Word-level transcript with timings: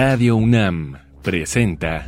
Radio 0.00 0.36
UNAM 0.36 0.96
presenta 1.22 2.06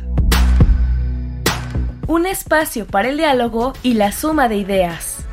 Un 2.07 2.25
espacio 2.25 2.87
para 2.87 3.09
el 3.09 3.17
diálogo 3.17 3.73
y 3.83 3.95
la 3.95 4.13
suma 4.13 4.47
de 4.47 4.55
ideas. 4.55 5.25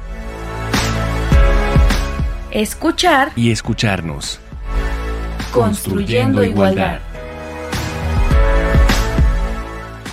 Escuchar 2.50 3.30
y 3.36 3.52
escucharnos. 3.52 4.40
Construyendo 5.52 6.43
igualdad. 6.43 6.98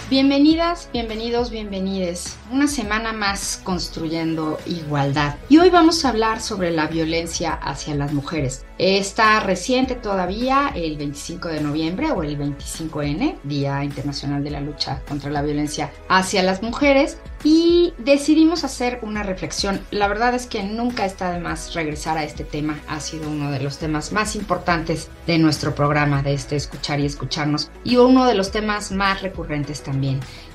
Bienvenidas, 0.07 0.87
bienvenidos, 0.93 1.49
bienvenides. 1.49 2.37
Una 2.51 2.67
semana 2.67 3.11
más 3.11 3.59
construyendo 3.63 4.59
igualdad. 4.67 5.37
Y 5.49 5.57
hoy 5.57 5.71
vamos 5.71 6.05
a 6.05 6.09
hablar 6.09 6.41
sobre 6.41 6.69
la 6.69 6.85
violencia 6.85 7.53
hacia 7.53 7.95
las 7.95 8.13
mujeres. 8.13 8.65
Está 8.77 9.39
reciente 9.39 9.95
todavía, 9.95 10.71
el 10.75 10.97
25 10.97 11.47
de 11.47 11.61
noviembre 11.61 12.11
o 12.11 12.21
el 12.21 12.37
25N, 12.37 13.37
Día 13.45 13.83
Internacional 13.83 14.43
de 14.43 14.51
la 14.51 14.61
Lucha 14.61 15.01
contra 15.07 15.31
la 15.31 15.41
Violencia 15.41 15.91
hacia 16.07 16.43
las 16.43 16.61
Mujeres, 16.61 17.17
y 17.43 17.93
decidimos 17.99 18.63
hacer 18.63 18.99
una 19.01 19.23
reflexión. 19.23 19.79
La 19.91 20.07
verdad 20.07 20.33
es 20.33 20.47
que 20.47 20.63
nunca 20.63 21.05
está 21.05 21.31
de 21.31 21.39
más 21.39 21.73
regresar 21.73 22.17
a 22.17 22.23
este 22.23 22.43
tema. 22.43 22.79
Ha 22.87 22.99
sido 22.99 23.29
uno 23.29 23.51
de 23.51 23.59
los 23.59 23.77
temas 23.77 24.11
más 24.11 24.35
importantes 24.35 25.09
de 25.27 25.37
nuestro 25.37 25.73
programa, 25.75 26.23
de 26.23 26.33
este 26.33 26.55
escuchar 26.55 26.99
y 26.99 27.05
escucharnos, 27.05 27.69
y 27.83 27.97
uno 27.97 28.25
de 28.25 28.33
los 28.33 28.51
temas 28.51 28.91
más 28.91 29.21
recurrentes 29.21 29.81
también. 29.81 29.94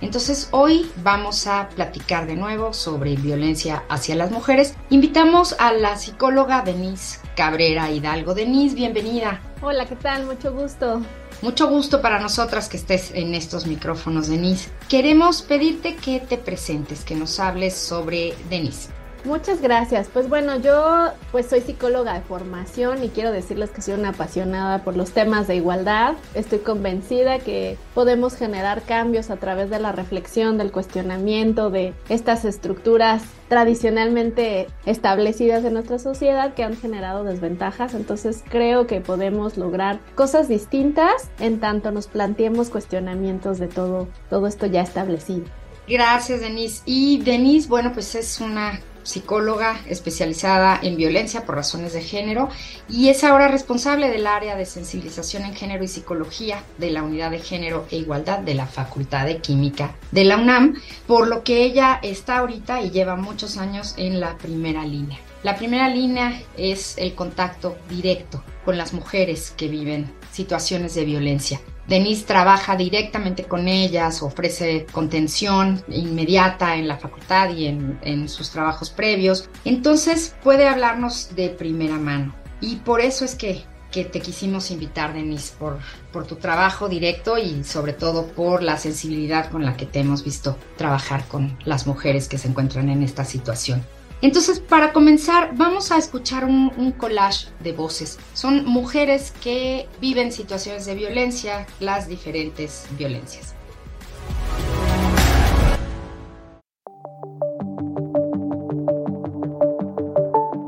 Entonces 0.00 0.48
hoy 0.50 0.90
vamos 1.02 1.46
a 1.46 1.68
platicar 1.70 2.26
de 2.26 2.36
nuevo 2.36 2.72
sobre 2.72 3.16
violencia 3.16 3.84
hacia 3.88 4.16
las 4.16 4.30
mujeres. 4.30 4.74
Invitamos 4.90 5.56
a 5.58 5.72
la 5.72 5.96
psicóloga 5.96 6.62
Denise 6.62 7.20
Cabrera 7.36 7.90
Hidalgo. 7.90 8.34
Denise, 8.34 8.74
bienvenida. 8.74 9.40
Hola, 9.62 9.86
¿qué 9.86 9.96
tal? 9.96 10.26
Mucho 10.26 10.52
gusto. 10.52 11.02
Mucho 11.42 11.68
gusto 11.68 12.02
para 12.02 12.20
nosotras 12.20 12.68
que 12.68 12.76
estés 12.76 13.12
en 13.14 13.34
estos 13.34 13.66
micrófonos, 13.66 14.28
Denise. 14.28 14.70
Queremos 14.88 15.40
pedirte 15.40 15.96
que 15.96 16.20
te 16.20 16.36
presentes, 16.36 17.04
que 17.04 17.14
nos 17.14 17.40
hables 17.40 17.74
sobre 17.74 18.34
Denise. 18.50 18.99
Muchas 19.24 19.60
gracias. 19.60 20.08
Pues 20.08 20.28
bueno, 20.28 20.56
yo 20.56 21.10
pues 21.30 21.46
soy 21.46 21.60
psicóloga 21.60 22.14
de 22.14 22.22
formación 22.22 23.04
y 23.04 23.10
quiero 23.10 23.32
decirles 23.32 23.70
que 23.70 23.82
soy 23.82 23.94
una 23.94 24.10
apasionada 24.10 24.82
por 24.82 24.96
los 24.96 25.12
temas 25.12 25.46
de 25.46 25.56
igualdad. 25.56 26.14
Estoy 26.34 26.60
convencida 26.60 27.38
que 27.38 27.76
podemos 27.94 28.34
generar 28.34 28.82
cambios 28.82 29.30
a 29.30 29.36
través 29.36 29.68
de 29.68 29.78
la 29.78 29.92
reflexión, 29.92 30.56
del 30.56 30.72
cuestionamiento 30.72 31.68
de 31.70 31.92
estas 32.08 32.46
estructuras 32.46 33.22
tradicionalmente 33.48 34.68
establecidas 34.86 35.64
en 35.64 35.74
nuestra 35.74 35.98
sociedad 35.98 36.54
que 36.54 36.64
han 36.64 36.76
generado 36.76 37.22
desventajas. 37.22 37.92
Entonces 37.92 38.42
creo 38.48 38.86
que 38.86 39.02
podemos 39.02 39.58
lograr 39.58 40.00
cosas 40.14 40.48
distintas 40.48 41.30
en 41.40 41.60
tanto 41.60 41.90
nos 41.90 42.06
planteemos 42.06 42.70
cuestionamientos 42.70 43.58
de 43.58 43.68
todo, 43.68 44.08
todo 44.30 44.46
esto 44.46 44.64
ya 44.66 44.80
establecido. 44.80 45.44
Gracias, 45.86 46.40
Denise. 46.40 46.82
Y 46.86 47.20
Denise, 47.20 47.68
bueno, 47.68 47.92
pues 47.92 48.14
es 48.14 48.40
una 48.40 48.80
psicóloga 49.10 49.80
especializada 49.88 50.78
en 50.82 50.96
violencia 50.96 51.44
por 51.44 51.56
razones 51.56 51.92
de 51.92 52.02
género 52.02 52.48
y 52.88 53.08
es 53.08 53.24
ahora 53.24 53.48
responsable 53.48 54.08
del 54.08 54.26
área 54.26 54.56
de 54.56 54.66
sensibilización 54.66 55.44
en 55.44 55.54
género 55.54 55.84
y 55.84 55.88
psicología 55.88 56.62
de 56.78 56.90
la 56.90 57.02
Unidad 57.02 57.30
de 57.30 57.40
Género 57.40 57.86
e 57.90 57.96
Igualdad 57.96 58.38
de 58.38 58.54
la 58.54 58.66
Facultad 58.66 59.26
de 59.26 59.38
Química 59.38 59.94
de 60.12 60.24
la 60.24 60.36
UNAM, 60.36 60.80
por 61.06 61.28
lo 61.28 61.44
que 61.44 61.64
ella 61.64 61.98
está 62.02 62.38
ahorita 62.38 62.82
y 62.82 62.90
lleva 62.90 63.16
muchos 63.16 63.56
años 63.56 63.94
en 63.96 64.20
la 64.20 64.38
primera 64.38 64.84
línea. 64.84 65.18
La 65.42 65.56
primera 65.56 65.88
línea 65.88 66.42
es 66.56 66.96
el 66.98 67.14
contacto 67.14 67.76
directo 67.88 68.44
con 68.64 68.76
las 68.76 68.92
mujeres 68.92 69.52
que 69.56 69.68
viven 69.68 70.12
situaciones 70.30 70.94
de 70.94 71.04
violencia. 71.04 71.60
Denise 71.90 72.24
trabaja 72.24 72.76
directamente 72.76 73.46
con 73.46 73.66
ellas, 73.66 74.22
ofrece 74.22 74.86
contención 74.92 75.82
inmediata 75.88 76.76
en 76.76 76.86
la 76.86 76.98
facultad 76.98 77.50
y 77.50 77.66
en, 77.66 78.28
sus 78.28 78.50
trabajos 78.50 78.90
previos. 78.90 79.48
Entonces 79.64 80.36
puede 80.44 80.68
hablarnos 80.68 81.34
de 81.34 81.48
primera 81.48 81.96
mano. 81.96 82.32
Y 82.60 82.76
por 82.76 83.00
eso 83.00 83.24
es 83.24 83.34
que, 83.34 83.64
que 83.90 84.04
te 84.04 84.20
quisimos 84.20 84.70
invitar, 84.70 85.14
Denise, 85.14 85.52
por, 85.58 85.78
por 86.12 86.28
tu 86.28 86.36
trabajo 86.36 86.88
directo 86.88 87.38
y 87.38 87.64
sobre 87.64 87.92
todo 87.92 88.28
por 88.28 88.62
la 88.62 88.78
sensibilidad 88.78 89.50
con 89.50 89.64
la 89.64 89.76
que 89.76 89.86
te 89.86 89.98
hemos 89.98 90.22
visto 90.22 90.56
trabajar 90.76 91.26
con 91.26 91.58
las 91.64 91.88
mujeres 91.88 92.28
que 92.28 92.38
se 92.38 92.46
encuentran 92.46 92.88
en 92.88 93.02
esta 93.02 93.24
situación. 93.24 93.84
Entonces, 94.22 94.60
para 94.60 94.92
comenzar, 94.92 95.56
vamos 95.56 95.90
a 95.92 95.96
escuchar 95.96 96.44
un, 96.44 96.92
collage 96.98 97.48
de 97.60 97.72
voces. 97.72 98.18
Son 98.34 98.66
mujeres 98.66 99.32
que 99.42 99.88
viven 100.00 100.30
situaciones 100.30 100.84
de 100.84 100.94
violencia, 100.94 101.66
las 101.80 102.06
diferentes 102.06 102.84
violencias. 102.98 103.54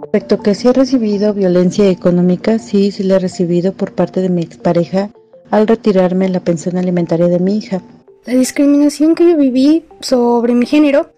Respecto 0.02 0.42
que 0.42 0.54
si 0.54 0.68
he 0.68 0.72
recibido 0.72 1.34
violencia 1.34 1.88
económica, 1.90 2.58
sí, 2.58 2.90
sí 2.90 3.02
la 3.02 3.16
he 3.16 3.18
recibido 3.18 3.72
por 3.72 3.92
parte 3.92 4.20
de 4.20 4.28
mi 4.28 4.42
expareja 4.42 5.10
al 5.50 5.66
retirarme 5.66 6.28
la 6.30 6.40
pensión 6.40 6.78
alimentaria 6.78 7.28
de 7.28 7.38
mi 7.38 7.58
hija. 7.58 7.82
La 8.24 8.34
discriminación 8.34 9.14
que 9.14 9.30
yo 9.30 9.36
viví 9.36 9.84
sobre 10.00 10.54
mi 10.54 10.64
género 10.64 11.11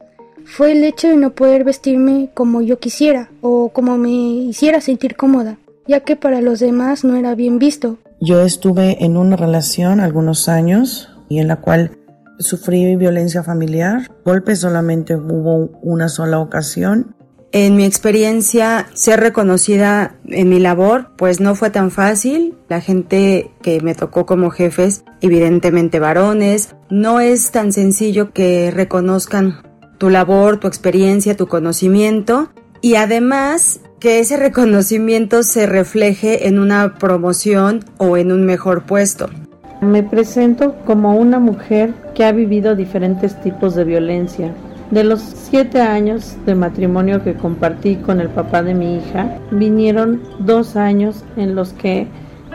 fue 0.45 0.73
el 0.73 0.85
hecho 0.85 1.09
de 1.09 1.17
no 1.17 1.31
poder 1.31 1.65
vestirme 1.65 2.31
como 2.35 2.63
yo 2.63 2.79
quisiera 2.79 3.31
o 3.41 3.71
como 3.71 3.97
me 3.99 4.11
hiciera 4.11 4.81
sentir 4.81 5.17
cómoda, 5.17 5.59
ya 5.87 6.01
que 6.01 6.17
para 6.17 6.41
los 6.41 6.61
demás 6.61 7.05
no 7.05 7.17
era 7.17 7.35
bien 7.35 7.59
visto. 7.59 7.99
Yo 8.21 8.43
estuve 8.43 9.05
en 9.05 9.17
una 9.17 9.37
relación 9.37 10.01
algunos 10.01 10.49
años 10.49 11.11
y 11.29 11.39
en 11.41 11.49
la 11.49 11.57
cual 11.57 11.99
sufrí 12.39 12.97
violencia 12.97 13.43
familiar. 13.43 14.11
Golpes 14.25 14.61
solamente 14.61 15.17
hubo 15.17 15.71
una 15.83 16.09
sola 16.09 16.39
ocasión. 16.39 17.15
En 17.53 17.77
mi 17.77 17.85
experiencia, 17.85 18.89
ser 18.95 19.21
reconocida 19.21 20.17
en 20.27 20.49
mi 20.49 20.59
labor, 20.59 21.11
pues 21.17 21.39
no 21.39 21.55
fue 21.55 21.71
tan 21.71 21.93
fácil. 21.93 22.57
La 22.69 22.81
gente 22.81 23.53
que 23.63 23.81
me 23.81 23.95
tocó 23.95 24.27
como 24.27 24.51
jefes, 24.51 25.05
evidentemente 25.21 26.01
varones, 26.01 26.75
no 26.91 27.21
es 27.21 27.53
tan 27.53 27.73
sencillo 27.73 28.33
que 28.33 28.73
reconozcan 28.73 29.63
tu 29.99 30.11
labor, 30.11 30.59
tu 30.59 30.67
experiencia, 30.67 31.37
tu 31.37 31.47
conocimiento 31.47 32.49
y 32.81 32.97
además 32.97 33.81
que 33.99 34.21
ese 34.21 34.37
reconocimiento 34.37 35.43
se 35.43 35.67
refleje 35.67 36.47
en 36.49 36.59
una 36.59 36.95
promoción 36.97 37.81
o 37.97 38.17
en 38.19 38.33
un 38.33 38.45
mejor 38.45 38.83
puesto. 38.83 39.31
Me 39.81 40.03
presento 40.03 40.77
como 40.85 41.17
una 41.17 41.39
mujer 41.39 41.95
que 42.15 42.25
ha 42.25 42.33
vivido 42.33 42.77
diferentes 42.77 43.41
tipos 43.41 43.75
de 43.75 43.85
violencia. 43.85 44.53
De 44.91 45.05
los 45.05 45.21
siete 45.21 45.81
años 45.81 46.37
de 46.45 46.55
matrimonio 46.55 47.25
que 47.25 47.35
compartí 47.35 47.97
con 47.97 48.21
el 48.21 48.29
papá 48.29 48.63
de 48.63 48.75
mi 48.75 48.99
hija, 48.99 49.39
vinieron 49.51 50.23
dos 50.39 50.77
años 50.77 51.25
en 51.37 51.55
los 51.55 51.73
que 51.73 52.07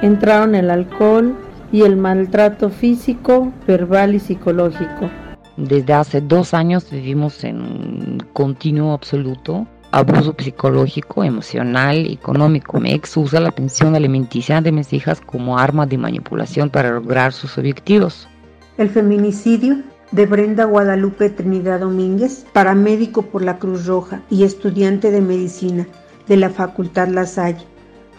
entraron 0.02 0.56
el 0.56 0.70
alcohol 0.70 1.36
y 1.72 1.82
el 1.82 1.98
maltrato 1.98 2.70
físico, 2.70 3.52
verbal 3.68 4.16
y 4.16 4.20
psicológico. 4.20 5.10
Desde 5.60 5.92
hace 5.92 6.22
dos 6.22 6.54
años 6.54 6.90
vivimos 6.90 7.44
en 7.44 8.24
continuo 8.32 8.94
absoluto 8.94 9.68
abuso 9.92 10.34
psicológico, 10.38 11.22
emocional, 11.22 12.08
económico. 12.10 12.80
Mi 12.80 12.94
ex 12.94 13.18
usa 13.18 13.42
la 13.42 13.52
pensión 13.52 13.94
alimenticia 13.94 14.62
de 14.62 14.72
mis 14.72 14.94
hijas 14.94 15.20
como 15.20 15.60
arma 15.60 15.86
de 15.86 15.98
manipulación 15.98 16.70
para 16.70 16.92
lograr 16.92 17.34
sus 17.34 17.58
objetivos. 17.58 18.30
El 18.78 18.90
feminicidio 18.90 19.80
de 20.14 20.26
Brenda 20.28 20.64
Guadalupe 20.64 21.30
Trinidad 21.30 21.82
Domínguez, 21.82 22.46
paramédico 22.54 23.24
por 23.24 23.44
la 23.44 23.60
Cruz 23.60 23.86
Roja 23.86 24.22
y 24.30 24.44
estudiante 24.44 25.12
de 25.12 25.20
medicina 25.20 25.88
de 26.30 26.38
la 26.38 26.52
Facultad 26.52 27.10
La 27.10 27.26
Salle, 27.26 27.66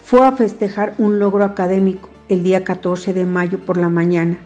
fue 0.03 0.27
a 0.27 0.33
festejar 0.33 0.93
un 0.99 1.17
logro 1.17 1.43
académico 1.43 2.09
el 2.29 2.43
día 2.43 2.63
14 2.63 3.15
de 3.15 3.25
mayo 3.25 3.57
por 3.57 3.77
la 3.77 3.89
mañana 3.89 4.37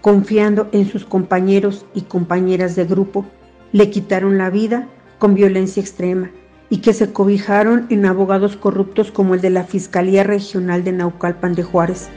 confiando 0.00 0.68
en 0.72 0.88
sus 0.88 1.04
compañeros 1.04 1.86
y 1.94 2.02
compañeras 2.02 2.76
de 2.76 2.84
grupo, 2.84 3.26
le 3.72 3.90
quitaron 3.90 4.38
la 4.38 4.50
vida 4.50 4.88
con 5.18 5.34
violencia 5.34 5.80
extrema 5.80 6.30
y 6.68 6.78
que 6.78 6.92
se 6.92 7.12
cobijaron 7.12 7.86
en 7.90 8.06
abogados 8.06 8.56
corruptos 8.56 9.10
como 9.10 9.34
el 9.34 9.40
de 9.40 9.50
la 9.50 9.64
Fiscalía 9.64 10.24
Regional 10.24 10.84
de 10.84 10.92
Naucalpan 10.92 11.54
de 11.54 11.62
Juárez. 11.62 12.08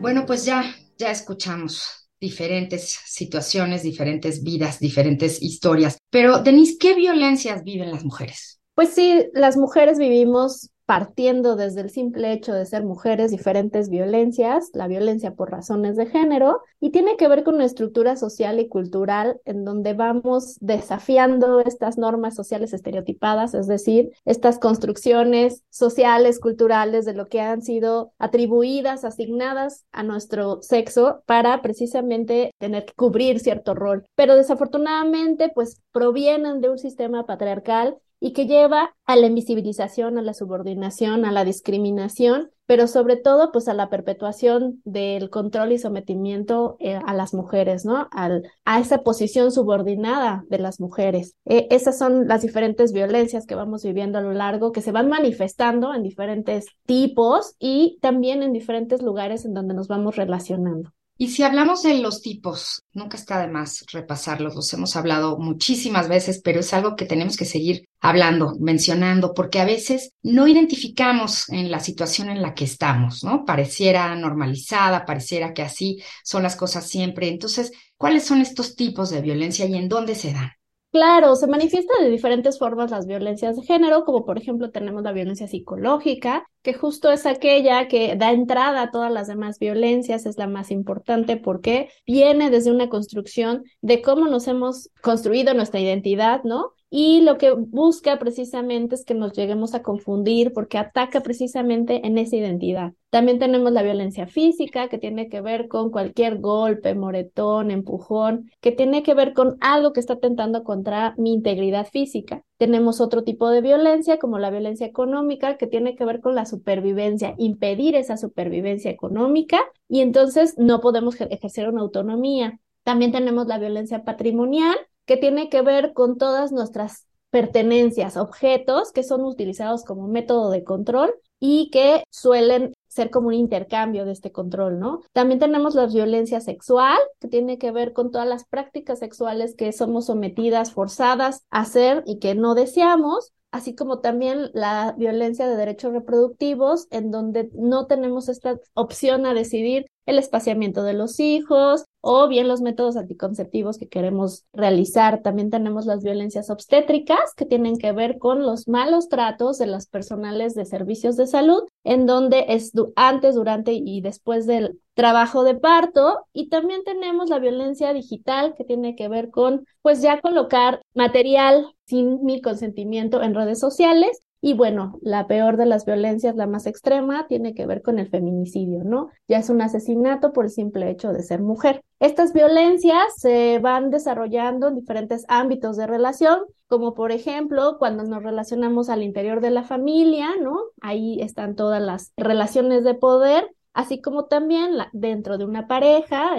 Bueno, 0.00 0.24
pues 0.26 0.44
ya, 0.44 0.64
ya 0.98 1.10
escuchamos 1.10 2.08
diferentes 2.20 2.98
situaciones, 3.06 3.82
diferentes 3.82 4.42
vidas, 4.42 4.80
diferentes 4.80 5.42
historias. 5.42 5.98
Pero, 6.10 6.40
Denise, 6.40 6.76
¿qué 6.78 6.94
violencias 6.94 7.62
viven 7.64 7.90
las 7.90 8.04
mujeres? 8.04 8.60
Pues 8.74 8.90
sí, 8.90 9.26
las 9.32 9.56
mujeres 9.56 9.98
vivimos 9.98 10.70
partiendo 10.86 11.56
desde 11.56 11.80
el 11.80 11.90
simple 11.90 12.32
hecho 12.32 12.54
de 12.54 12.64
ser 12.64 12.84
mujeres, 12.84 13.32
diferentes 13.32 13.90
violencias, 13.90 14.70
la 14.72 14.86
violencia 14.86 15.34
por 15.34 15.50
razones 15.50 15.96
de 15.96 16.06
género, 16.06 16.60
y 16.80 16.90
tiene 16.90 17.16
que 17.16 17.26
ver 17.26 17.42
con 17.42 17.56
una 17.56 17.64
estructura 17.64 18.16
social 18.16 18.60
y 18.60 18.68
cultural 18.68 19.40
en 19.44 19.64
donde 19.64 19.94
vamos 19.94 20.56
desafiando 20.60 21.60
estas 21.60 21.98
normas 21.98 22.36
sociales 22.36 22.72
estereotipadas, 22.72 23.54
es 23.54 23.66
decir, 23.66 24.12
estas 24.24 24.58
construcciones 24.58 25.64
sociales, 25.70 26.38
culturales 26.38 27.04
de 27.04 27.14
lo 27.14 27.26
que 27.26 27.40
han 27.40 27.62
sido 27.62 28.12
atribuidas, 28.18 29.04
asignadas 29.04 29.84
a 29.90 30.04
nuestro 30.04 30.62
sexo 30.62 31.22
para 31.26 31.62
precisamente 31.62 32.52
tener 32.58 32.84
que 32.84 32.94
cubrir 32.94 33.40
cierto 33.40 33.74
rol. 33.74 34.04
Pero 34.14 34.36
desafortunadamente, 34.36 35.50
pues 35.52 35.82
provienen 35.90 36.60
de 36.60 36.70
un 36.70 36.78
sistema 36.78 37.26
patriarcal 37.26 37.96
y 38.20 38.32
que 38.32 38.46
lleva 38.46 38.94
a 39.04 39.16
la 39.16 39.26
invisibilización, 39.26 40.18
a 40.18 40.22
la 40.22 40.34
subordinación, 40.34 41.24
a 41.24 41.32
la 41.32 41.44
discriminación, 41.44 42.50
pero 42.66 42.88
sobre 42.88 43.16
todo 43.16 43.52
pues 43.52 43.68
a 43.68 43.74
la 43.74 43.88
perpetuación 43.88 44.80
del 44.84 45.30
control 45.30 45.72
y 45.72 45.78
sometimiento 45.78 46.76
eh, 46.80 46.98
a 47.04 47.14
las 47.14 47.34
mujeres, 47.34 47.84
¿no? 47.84 48.08
Al, 48.10 48.42
a 48.64 48.80
esa 48.80 49.02
posición 49.02 49.52
subordinada 49.52 50.44
de 50.48 50.58
las 50.58 50.80
mujeres. 50.80 51.36
Eh, 51.44 51.68
esas 51.70 51.98
son 51.98 52.26
las 52.26 52.42
diferentes 52.42 52.92
violencias 52.92 53.46
que 53.46 53.54
vamos 53.54 53.84
viviendo 53.84 54.18
a 54.18 54.22
lo 54.22 54.32
largo, 54.32 54.72
que 54.72 54.82
se 54.82 54.92
van 54.92 55.08
manifestando 55.08 55.94
en 55.94 56.02
diferentes 56.02 56.66
tipos 56.86 57.54
y 57.58 57.98
también 58.00 58.42
en 58.42 58.52
diferentes 58.52 59.02
lugares 59.02 59.44
en 59.44 59.54
donde 59.54 59.74
nos 59.74 59.88
vamos 59.88 60.16
relacionando. 60.16 60.92
Y 61.18 61.28
si 61.28 61.42
hablamos 61.42 61.82
de 61.82 61.94
los 61.98 62.20
tipos, 62.20 62.82
nunca 62.92 63.16
está 63.16 63.40
de 63.40 63.48
más 63.48 63.86
repasarlos, 63.90 64.54
los 64.54 64.70
hemos 64.74 64.96
hablado 64.96 65.38
muchísimas 65.38 66.08
veces, 66.08 66.42
pero 66.44 66.60
es 66.60 66.74
algo 66.74 66.94
que 66.94 67.06
tenemos 67.06 67.38
que 67.38 67.46
seguir 67.46 67.88
hablando, 68.00 68.54
mencionando, 68.60 69.32
porque 69.32 69.58
a 69.58 69.64
veces 69.64 70.12
no 70.22 70.46
identificamos 70.46 71.48
en 71.48 71.70
la 71.70 71.80
situación 71.80 72.28
en 72.28 72.42
la 72.42 72.54
que 72.54 72.64
estamos, 72.64 73.24
¿no? 73.24 73.46
Pareciera 73.46 74.14
normalizada, 74.14 75.06
pareciera 75.06 75.54
que 75.54 75.62
así 75.62 76.02
son 76.22 76.42
las 76.42 76.54
cosas 76.54 76.86
siempre. 76.86 77.28
Entonces, 77.28 77.72
¿cuáles 77.96 78.24
son 78.24 78.42
estos 78.42 78.76
tipos 78.76 79.08
de 79.08 79.22
violencia 79.22 79.64
y 79.64 79.74
en 79.76 79.88
dónde 79.88 80.16
se 80.16 80.34
dan? 80.34 80.55
Claro, 80.96 81.36
se 81.36 81.46
manifiesta 81.46 81.92
de 82.00 82.08
diferentes 82.08 82.58
formas 82.58 82.90
las 82.90 83.06
violencias 83.06 83.54
de 83.54 83.62
género, 83.62 84.06
como 84.06 84.24
por 84.24 84.38
ejemplo 84.38 84.70
tenemos 84.70 85.02
la 85.02 85.12
violencia 85.12 85.46
psicológica, 85.46 86.48
que 86.62 86.72
justo 86.72 87.10
es 87.12 87.26
aquella 87.26 87.86
que 87.86 88.16
da 88.16 88.32
entrada 88.32 88.80
a 88.80 88.90
todas 88.90 89.12
las 89.12 89.26
demás 89.26 89.58
violencias, 89.58 90.24
es 90.24 90.38
la 90.38 90.46
más 90.46 90.70
importante 90.70 91.36
porque 91.36 91.90
viene 92.06 92.48
desde 92.48 92.70
una 92.70 92.88
construcción 92.88 93.64
de 93.82 94.00
cómo 94.00 94.26
nos 94.28 94.48
hemos 94.48 94.88
construido 95.02 95.52
nuestra 95.52 95.80
identidad, 95.80 96.44
¿no? 96.44 96.72
Y 96.88 97.20
lo 97.20 97.36
que 97.36 97.52
busca 97.52 98.18
precisamente 98.18 98.94
es 98.94 99.04
que 99.04 99.14
nos 99.14 99.32
lleguemos 99.32 99.74
a 99.74 99.82
confundir 99.82 100.52
porque 100.52 100.78
ataca 100.78 101.20
precisamente 101.20 102.06
en 102.06 102.16
esa 102.16 102.36
identidad. 102.36 102.92
También 103.10 103.38
tenemos 103.38 103.72
la 103.72 103.82
violencia 103.82 104.26
física 104.26 104.88
que 104.88 104.98
tiene 104.98 105.28
que 105.28 105.40
ver 105.40 105.68
con 105.68 105.90
cualquier 105.90 106.38
golpe, 106.38 106.94
moretón, 106.94 107.70
empujón, 107.70 108.50
que 108.60 108.72
tiene 108.72 109.02
que 109.02 109.14
ver 109.14 109.32
con 109.32 109.56
algo 109.60 109.92
que 109.92 110.00
está 110.00 110.14
atentando 110.14 110.62
contra 110.62 111.14
mi 111.18 111.32
integridad 111.32 111.86
física. 111.86 112.44
Tenemos 112.56 113.00
otro 113.00 113.24
tipo 113.24 113.50
de 113.50 113.62
violencia 113.62 114.18
como 114.18 114.38
la 114.38 114.50
violencia 114.50 114.86
económica 114.86 115.56
que 115.56 115.66
tiene 115.66 115.96
que 115.96 116.04
ver 116.04 116.20
con 116.20 116.34
la 116.34 116.46
supervivencia, 116.46 117.34
impedir 117.38 117.96
esa 117.96 118.16
supervivencia 118.16 118.90
económica 118.90 119.60
y 119.88 120.00
entonces 120.00 120.54
no 120.56 120.80
podemos 120.80 121.20
ejercer 121.20 121.68
una 121.68 121.80
autonomía. 121.80 122.60
También 122.84 123.10
tenemos 123.10 123.48
la 123.48 123.58
violencia 123.58 124.04
patrimonial 124.04 124.76
que 125.06 125.16
tiene 125.16 125.48
que 125.48 125.62
ver 125.62 125.92
con 125.92 126.18
todas 126.18 126.52
nuestras 126.52 127.06
pertenencias, 127.30 128.16
objetos 128.16 128.92
que 128.92 129.02
son 129.02 129.22
utilizados 129.24 129.84
como 129.84 130.08
método 130.08 130.50
de 130.50 130.64
control 130.64 131.14
y 131.38 131.70
que 131.70 132.04
suelen 132.10 132.72
ser 132.88 133.10
como 133.10 133.28
un 133.28 133.34
intercambio 133.34 134.06
de 134.06 134.12
este 134.12 134.32
control, 134.32 134.78
¿no? 134.78 135.02
También 135.12 135.38
tenemos 135.38 135.74
la 135.74 135.86
violencia 135.86 136.40
sexual, 136.40 136.98
que 137.20 137.28
tiene 137.28 137.58
que 137.58 137.70
ver 137.70 137.92
con 137.92 138.10
todas 138.10 138.26
las 138.26 138.46
prácticas 138.46 139.00
sexuales 139.00 139.54
que 139.54 139.72
somos 139.72 140.06
sometidas, 140.06 140.72
forzadas 140.72 141.44
a 141.50 141.60
hacer 141.60 142.02
y 142.06 142.18
que 142.20 142.34
no 142.34 142.54
deseamos, 142.54 143.32
así 143.50 143.74
como 143.74 144.00
también 144.00 144.50
la 144.54 144.94
violencia 144.96 145.46
de 145.46 145.56
derechos 145.56 145.92
reproductivos, 145.92 146.86
en 146.90 147.10
donde 147.10 147.50
no 147.52 147.86
tenemos 147.86 148.30
esta 148.30 148.58
opción 148.72 149.26
a 149.26 149.34
decidir 149.34 149.86
el 150.06 150.18
espaciamiento 150.18 150.82
de 150.82 150.94
los 150.94 151.20
hijos 151.20 151.84
o 152.00 152.28
bien 152.28 152.46
los 152.46 152.60
métodos 152.60 152.96
anticonceptivos 152.96 153.78
que 153.78 153.88
queremos 153.88 154.44
realizar. 154.52 155.22
También 155.22 155.50
tenemos 155.50 155.86
las 155.86 156.04
violencias 156.04 156.50
obstétricas 156.50 157.34
que 157.36 157.44
tienen 157.44 157.78
que 157.78 157.90
ver 157.90 158.18
con 158.18 158.46
los 158.46 158.68
malos 158.68 159.08
tratos 159.08 159.58
de 159.58 159.66
los 159.66 159.86
personales 159.86 160.54
de 160.54 160.64
servicios 160.64 161.16
de 161.16 161.26
salud, 161.26 161.64
en 161.82 162.06
donde 162.06 162.44
es 162.48 162.72
antes, 162.94 163.34
durante 163.34 163.72
y 163.72 164.00
después 164.00 164.46
del 164.46 164.80
trabajo 164.94 165.42
de 165.42 165.56
parto. 165.56 166.24
Y 166.32 166.48
también 166.48 166.84
tenemos 166.84 167.28
la 167.28 167.40
violencia 167.40 167.92
digital 167.92 168.54
que 168.56 168.64
tiene 168.64 168.94
que 168.94 169.08
ver 169.08 169.30
con, 169.30 169.66
pues 169.82 170.00
ya 170.00 170.20
colocar 170.20 170.80
material 170.94 171.74
sin 171.86 172.24
mi 172.24 172.40
consentimiento 172.40 173.22
en 173.22 173.34
redes 173.34 173.58
sociales 173.58 174.20
y 174.46 174.52
bueno, 174.52 174.96
la 175.02 175.26
peor 175.26 175.56
de 175.56 175.66
las 175.66 175.84
violencias, 175.84 176.36
la 176.36 176.46
más 176.46 176.68
extrema, 176.68 177.26
tiene 177.26 177.52
que 177.52 177.66
ver 177.66 177.82
con 177.82 177.98
el 177.98 178.08
feminicidio, 178.08 178.84
¿no? 178.84 179.08
Ya 179.26 179.38
es 179.38 179.50
un 179.50 179.60
asesinato 179.60 180.32
por 180.32 180.44
el 180.44 180.52
simple 180.52 180.88
hecho 180.88 181.12
de 181.12 181.24
ser 181.24 181.42
mujer. 181.42 181.82
Estas 181.98 182.32
violencias 182.32 183.16
se 183.16 183.58
van 183.58 183.90
desarrollando 183.90 184.68
en 184.68 184.76
diferentes 184.76 185.24
ámbitos 185.26 185.76
de 185.76 185.88
relación, 185.88 186.42
como 186.68 186.94
por 186.94 187.10
ejemplo 187.10 187.74
cuando 187.80 188.04
nos 188.04 188.22
relacionamos 188.22 188.88
al 188.88 189.02
interior 189.02 189.40
de 189.40 189.50
la 189.50 189.64
familia, 189.64 190.28
¿no? 190.40 190.60
Ahí 190.80 191.20
están 191.20 191.56
todas 191.56 191.82
las 191.82 192.12
relaciones 192.16 192.84
de 192.84 192.94
poder 192.94 193.50
así 193.76 194.00
como 194.00 194.24
también 194.24 194.70
dentro 194.94 195.36
de 195.36 195.44
una 195.44 195.68
pareja, 195.68 196.30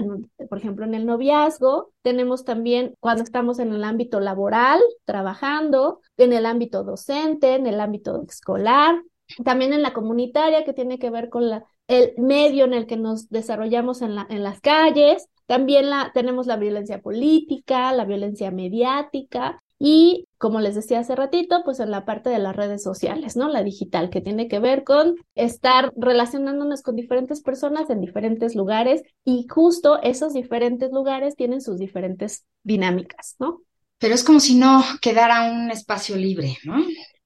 por 0.50 0.58
ejemplo 0.58 0.86
en 0.86 0.96
el 0.96 1.06
noviazgo, 1.06 1.92
tenemos 2.02 2.44
también 2.44 2.96
cuando 3.00 3.22
estamos 3.22 3.60
en 3.60 3.72
el 3.72 3.84
ámbito 3.84 4.20
laboral, 4.20 4.82
trabajando, 5.06 6.02
en 6.18 6.34
el 6.34 6.48
ámbito 6.48 6.84
docente, 6.84 7.54
en 7.54 7.68
el 7.68 7.80
ámbito 7.80 8.24
escolar, 8.28 9.04
también 9.46 9.72
en 9.72 9.84
la 9.84 9.94
comunitaria 9.94 10.66
que 10.66 10.74
tiene 10.74 10.98
que 10.98 11.12
ver 11.12 11.30
con 11.30 11.44
el 11.88 12.14
medio 12.18 12.66
en 12.66 12.74
el 12.74 12.88
que 12.88 12.98
nos 12.98 13.30
desarrollamos 13.30 14.02
en, 14.02 14.16
las 14.16 14.60
calles, 14.60 15.30
también 15.46 15.86
tenemos 16.16 16.48
la 16.48 16.58
violencia 16.58 17.02
política, 17.02 17.94
la 17.94 18.06
violencia 18.06 18.50
mediática, 18.50 19.62
y 19.80 20.28
como 20.38 20.60
les 20.60 20.76
decía 20.76 21.00
hace 21.00 21.16
ratito, 21.16 21.62
pues 21.64 21.80
en 21.80 21.92
la 21.92 22.06
parte 22.06 22.30
de 22.30 22.40
las 22.40 22.56
redes 22.56 22.82
sociales, 22.84 23.36
¿no? 23.36 23.48
La 23.48 23.64
digital, 23.64 24.10
que 24.10 24.22
tiene 24.22 24.48
que 24.48 24.60
ver 24.60 24.84
con 24.84 25.16
estar 25.36 25.94
relacionándonos 25.96 26.82
con 26.82 26.96
diferentes 26.96 27.42
personas 27.42 27.90
en 27.90 28.02
diferentes 28.02 28.56
lugares 28.56 29.04
y 29.24 29.46
justo 29.50 30.02
esos 30.02 30.34
diferentes 30.34 30.92
lugares 30.92 31.36
tienen 31.36 31.62
sus 31.62 31.78
diferentes 31.78 32.46
dinámicas, 32.64 33.36
¿no? 33.40 33.62
Pero 34.00 34.16
es 34.16 34.24
como 34.24 34.40
si 34.40 34.56
no 34.56 34.84
quedara 35.02 35.52
un 35.52 35.72
espacio 35.72 36.16
libre, 36.16 36.58
¿no? 36.64 36.84